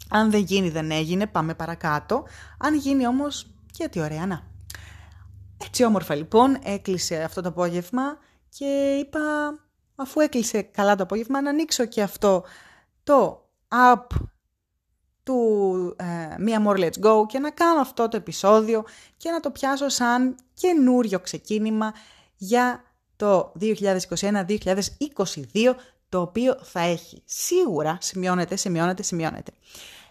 Αν 0.10 0.32
δεν 0.32 0.42
γίνει 0.42 0.70
δεν 0.70 0.92
έγινε, 0.92 1.28
πάμε 1.28 1.54
παρακάτω. 1.54 2.24
Αν 2.58 2.76
γίνει 2.76 3.08
όμως, 3.08 3.48
και 3.72 3.88
τι 3.88 4.00
ωραία, 4.00 4.26
να. 4.26 4.44
Έτσι 5.66 5.84
όμορφα 5.84 6.16
λοιπόν 6.16 6.58
έκλεισε 6.64 7.24
αυτό 7.24 7.42
το 7.42 7.50
απόγευμα 7.50 8.18
και 8.50 8.98
είπα 9.00 9.20
αφού 9.96 10.20
έκλεισε 10.20 10.62
καλά 10.62 10.96
το 10.96 11.04
απόγευμα 11.04 11.42
να 11.42 11.50
ανοίξω 11.50 11.86
και 11.86 12.02
αυτό 12.02 12.44
το 13.04 13.50
app 13.68 14.16
του 15.24 15.96
ε, 15.98 16.36
Mia 16.48 16.68
More 16.68 16.80
Let's 16.80 17.06
Go 17.06 17.26
και 17.28 17.40
να 17.40 17.50
κάνω 17.50 17.80
αυτό 17.80 18.08
το 18.08 18.18
επεισόδιο 18.18 18.84
και 19.18 19.32
να 19.32 19.40
το 19.40 19.52
πιάσω 19.52 19.90
σαν 19.90 20.36
καινούριο 20.54 21.20
ξεκίνημα 21.20 21.94
για 22.38 22.84
το 23.16 23.54
2021-2022 23.62 23.72
το 26.10 26.22
οποίο 26.22 26.58
θα 26.62 26.80
έχει. 26.80 27.22
Σίγουρα, 27.26 27.98
σημειώνεται, 28.02 28.56
σημειώνεται, 28.56 29.04
σημειώνεται, 29.04 29.52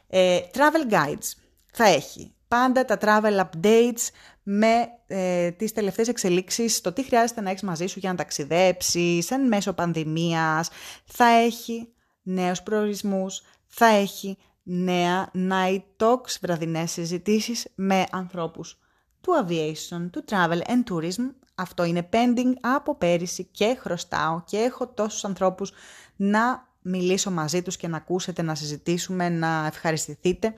ε, 0.06 0.40
travel 0.52 0.92
guides 0.92 1.32
θα 1.72 1.84
έχει. 1.84 2.34
Πάντα 2.48 2.84
τα 2.84 2.98
travel 3.00 3.40
updates 3.40 4.08
με 4.42 4.88
ε, 5.06 5.50
τις 5.50 5.72
τελευταίες 5.72 6.08
εξελίξεις, 6.08 6.80
το 6.80 6.92
τι 6.92 7.02
χρειάζεται 7.02 7.40
να 7.40 7.50
έχεις 7.50 7.62
μαζί 7.62 7.86
σου 7.86 7.98
για 7.98 8.10
να 8.10 8.16
ταξιδέψεις, 8.16 9.30
εν 9.30 9.46
μέσω 9.46 9.72
πανδημίας, 9.72 10.68
θα 11.04 11.26
έχει 11.26 11.88
νέους 12.22 12.62
προορισμούς, 12.62 13.42
θα 13.66 13.86
έχει 13.86 14.38
νέα 14.62 15.30
night 15.34 15.82
talks, 15.96 16.36
βραδινές 16.40 16.90
συζητήσεις 16.90 17.66
με 17.74 18.04
ανθρώπους 18.10 18.78
του 19.20 19.46
aviation, 19.46 20.08
του 20.10 20.24
travel 20.28 20.60
and 20.66 20.82
tourism 20.90 21.43
αυτό 21.54 21.84
είναι 21.84 22.08
pending 22.12 22.52
από 22.60 22.94
πέρυσι 22.94 23.44
και 23.44 23.76
χρωστάω 23.80 24.42
και 24.46 24.56
έχω 24.56 24.86
τόσους 24.86 25.24
ανθρώπους 25.24 25.72
να 26.16 26.68
μιλήσω 26.82 27.30
μαζί 27.30 27.62
τους 27.62 27.76
και 27.76 27.88
να 27.88 27.96
ακούσετε, 27.96 28.42
να 28.42 28.54
συζητήσουμε, 28.54 29.28
να 29.28 29.66
ευχαριστηθείτε. 29.66 30.54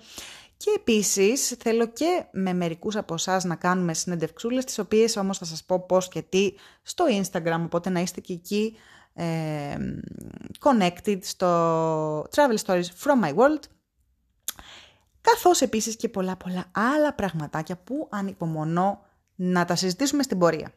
Και 0.56 0.70
επίσης 0.76 1.48
θέλω 1.58 1.86
και 1.86 2.24
με 2.32 2.52
μερικούς 2.52 2.96
από 2.96 3.14
εσάς 3.14 3.44
να 3.44 3.54
κάνουμε 3.54 3.94
συνεντευξούλες, 3.94 4.64
τις 4.64 4.78
οποίες 4.78 5.16
όμως 5.16 5.38
θα 5.38 5.44
σας 5.44 5.64
πω 5.64 5.80
πώς 5.80 6.08
και 6.08 6.22
τι 6.22 6.54
στο 6.82 7.04
Instagram, 7.08 7.60
οπότε 7.64 7.90
να 7.90 8.00
είστε 8.00 8.20
και 8.20 8.32
εκεί 8.32 8.76
ε, 9.14 9.76
connected 10.60 11.18
στο 11.22 12.20
Travel 12.22 12.56
Stories 12.64 12.84
from 13.04 13.24
my 13.24 13.34
world, 13.34 13.62
καθώς 15.20 15.60
επίσης 15.60 15.96
και 15.96 16.08
πολλά 16.08 16.36
πολλά 16.36 16.64
άλλα 16.72 17.14
πραγματάκια 17.14 17.76
που 17.76 18.08
ανυπομονώ 18.10 19.04
να 19.34 19.64
τα 19.64 19.76
συζητήσουμε 19.76 20.22
στην 20.22 20.38
πορεία. 20.38 20.72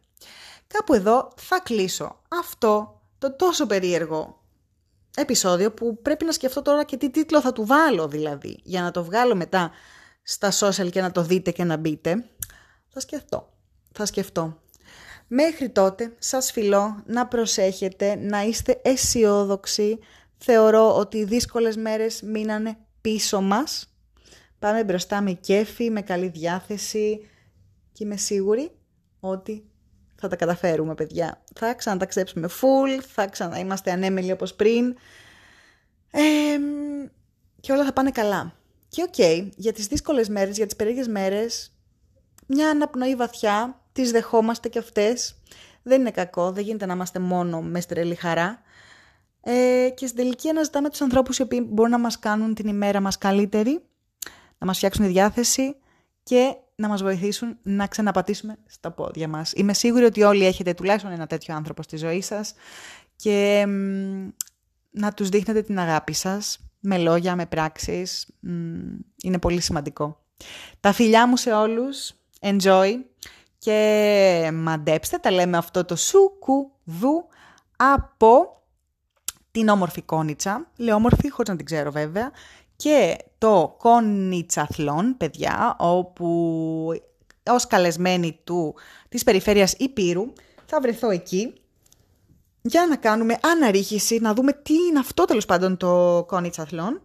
Κάπου 0.67 0.93
εδώ 0.93 1.31
θα 1.35 1.59
κλείσω 1.59 2.21
αυτό 2.27 3.01
το 3.17 3.35
τόσο 3.35 3.65
περίεργο 3.65 4.41
επεισόδιο 5.15 5.71
που 5.71 6.01
πρέπει 6.01 6.25
να 6.25 6.31
σκεφτώ 6.31 6.61
τώρα 6.61 6.83
και 6.83 6.97
τι 6.97 7.09
τίτλο 7.09 7.41
θα 7.41 7.53
του 7.53 7.65
βάλω 7.65 8.07
δηλαδή 8.07 8.59
για 8.63 8.81
να 8.81 8.91
το 8.91 9.03
βγάλω 9.03 9.35
μετά 9.35 9.71
στα 10.23 10.51
social 10.51 10.91
και 10.91 11.01
να 11.01 11.11
το 11.11 11.23
δείτε 11.23 11.51
και 11.51 11.63
να 11.63 11.77
μπείτε. 11.77 12.29
Θα 12.87 12.99
σκεφτώ. 12.99 13.53
Θα 13.91 14.05
σκεφτώ. 14.05 14.61
Μέχρι 15.27 15.69
τότε 15.69 16.15
σας 16.19 16.51
φιλώ 16.51 17.03
να 17.05 17.27
προσέχετε, 17.27 18.15
να 18.15 18.41
είστε 18.43 18.81
αισιόδοξοι. 18.83 19.99
Θεωρώ 20.37 20.95
ότι 20.95 21.17
οι 21.17 21.23
δύσκολες 21.23 21.75
μέρες 21.75 22.21
μείνανε 22.21 22.77
πίσω 23.01 23.41
μας. 23.41 23.93
Πάμε 24.59 24.83
μπροστά 24.83 25.21
με 25.21 25.31
κέφι, 25.31 25.89
με 25.89 26.01
καλή 26.01 26.27
διάθεση 26.27 27.29
και 27.91 28.03
είμαι 28.03 28.17
σίγουρη 28.17 28.71
ότι 29.19 29.69
θα 30.19 30.27
τα 30.27 30.35
καταφέρουμε 30.35 30.95
παιδιά. 30.95 31.41
Θα 31.55 31.73
ξαναταξιδέψουμε 31.73 32.49
full, 32.61 33.03
θα 33.13 33.27
ξαναείμαστε 33.27 33.91
ανέμελοι 33.91 34.31
όπως 34.31 34.53
πριν 34.53 34.95
ε, 36.11 36.21
και 37.59 37.71
όλα 37.71 37.85
θα 37.85 37.93
πάνε 37.93 38.11
καλά. 38.11 38.53
Και 38.89 39.01
OK, 39.01 39.13
okay, 39.17 39.49
για 39.55 39.73
τις 39.73 39.87
δύσκολες 39.87 40.29
μέρες, 40.29 40.57
για 40.57 40.65
τις 40.65 40.75
περίεργες 40.75 41.07
μέρες, 41.07 41.73
μια 42.47 42.69
αναπνοή 42.69 43.15
βαθιά, 43.15 43.81
τις 43.91 44.11
δεχόμαστε 44.11 44.69
και 44.69 44.79
αυτές. 44.79 45.41
Δεν 45.83 45.99
είναι 45.99 46.11
κακό, 46.11 46.51
δεν 46.51 46.63
γίνεται 46.63 46.85
να 46.85 46.93
είμαστε 46.93 47.19
μόνο 47.19 47.61
μες 47.61 47.83
στην 47.83 47.97
τρελή 47.97 48.15
χαρά. 48.15 48.61
Ε, 49.41 49.89
και 49.95 50.05
στην 50.05 50.17
τελική 50.17 50.49
αναζητάμε 50.49 50.89
τους 50.89 51.01
ανθρώπους 51.01 51.37
οι 51.37 51.41
οποίοι 51.41 51.67
μπορούν 51.69 51.91
να 51.91 51.97
μας 51.97 52.19
κάνουν 52.19 52.53
την 52.53 52.67
ημέρα 52.67 52.99
μας 52.99 53.17
καλύτερη, 53.17 53.81
να 54.57 54.67
μας 54.67 54.77
φτιάξουν 54.77 55.05
τη 55.05 55.11
διάθεση 55.11 55.75
και 56.23 56.55
να 56.79 56.87
μας 56.87 57.01
βοηθήσουν 57.01 57.57
να 57.63 57.87
ξαναπατήσουμε 57.87 58.57
στα 58.65 58.91
πόδια 58.91 59.27
μας. 59.27 59.53
Είμαι 59.55 59.73
σίγουρη 59.73 60.03
ότι 60.03 60.23
όλοι 60.23 60.45
έχετε 60.45 60.73
τουλάχιστον 60.73 61.11
ένα 61.11 61.27
τέτοιο 61.27 61.55
άνθρωπο 61.55 61.83
στη 61.83 61.97
ζωή 61.97 62.21
σας 62.21 62.53
και 63.15 63.65
να 64.89 65.13
τους 65.13 65.29
δείχνετε 65.29 65.61
την 65.61 65.79
αγάπη 65.79 66.13
σας 66.13 66.59
με 66.79 66.97
λόγια, 66.97 67.35
με 67.35 67.45
πράξεις. 67.45 68.27
Είναι 69.23 69.39
πολύ 69.39 69.61
σημαντικό. 69.61 70.23
Τα 70.79 70.91
φιλιά 70.91 71.27
μου 71.27 71.37
σε 71.37 71.51
όλους. 71.51 72.13
Enjoy. 72.39 72.91
Και 73.57 74.49
μαντέψτε, 74.53 75.17
τα 75.17 75.31
λέμε 75.31 75.57
αυτό 75.57 75.85
το 75.85 75.95
σουκουδού 75.95 77.27
από 77.75 78.63
την 79.51 79.69
όμορφη 79.69 80.01
κόνιτσα. 80.01 80.71
Λέω 80.77 80.95
όμορφη, 80.95 81.29
χωρίς 81.29 81.49
να 81.49 81.55
την 81.55 81.65
ξέρω 81.65 81.91
βέβαια. 81.91 82.31
Και 82.81 83.17
το 83.37 83.75
Κόνιτσαθλον, 83.77 85.17
παιδιά, 85.17 85.75
όπου 85.79 86.91
ως 87.49 87.67
καλεσμένη 87.67 88.39
του 88.43 88.75
της 89.09 89.23
περιφέρειας 89.23 89.73
Ηπείρου 89.73 90.33
θα 90.65 90.81
βρεθώ 90.81 91.09
εκεί 91.09 91.53
για 92.61 92.85
να 92.89 92.95
κάνουμε 92.95 93.37
αναρρίχηση, 93.41 94.19
να 94.19 94.33
δούμε 94.33 94.53
τι 94.53 94.73
είναι 94.73 94.99
αυτό 94.99 95.25
τέλος 95.25 95.45
πάντων 95.45 95.77
το 95.77 96.23
Κόνιτσαθλον 96.27 97.01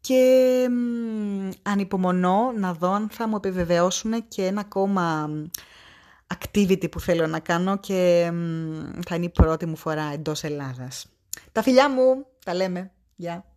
και 0.00 0.66
ανυπομονώ 1.62 2.52
να 2.56 2.72
δω 2.72 2.92
αν 2.92 3.08
θα 3.10 3.28
μου 3.28 3.36
επιβεβαιώσουν 3.36 4.28
και 4.28 4.46
ένα 4.46 4.60
ακόμα 4.60 5.30
activity 6.34 6.90
που 6.90 7.00
θέλω 7.00 7.26
να 7.26 7.38
κάνω 7.38 7.78
και 7.78 8.30
θα 9.08 9.14
είναι 9.14 9.24
η 9.24 9.30
πρώτη 9.30 9.66
μου 9.66 9.76
φορά 9.76 10.10
εντός 10.12 10.44
Ελλάδας. 10.44 11.06
Τα 11.52 11.62
φιλιά 11.62 11.90
μου, 11.90 12.26
τα 12.44 12.54
λέμε. 12.54 12.90
Γεια. 13.16 13.47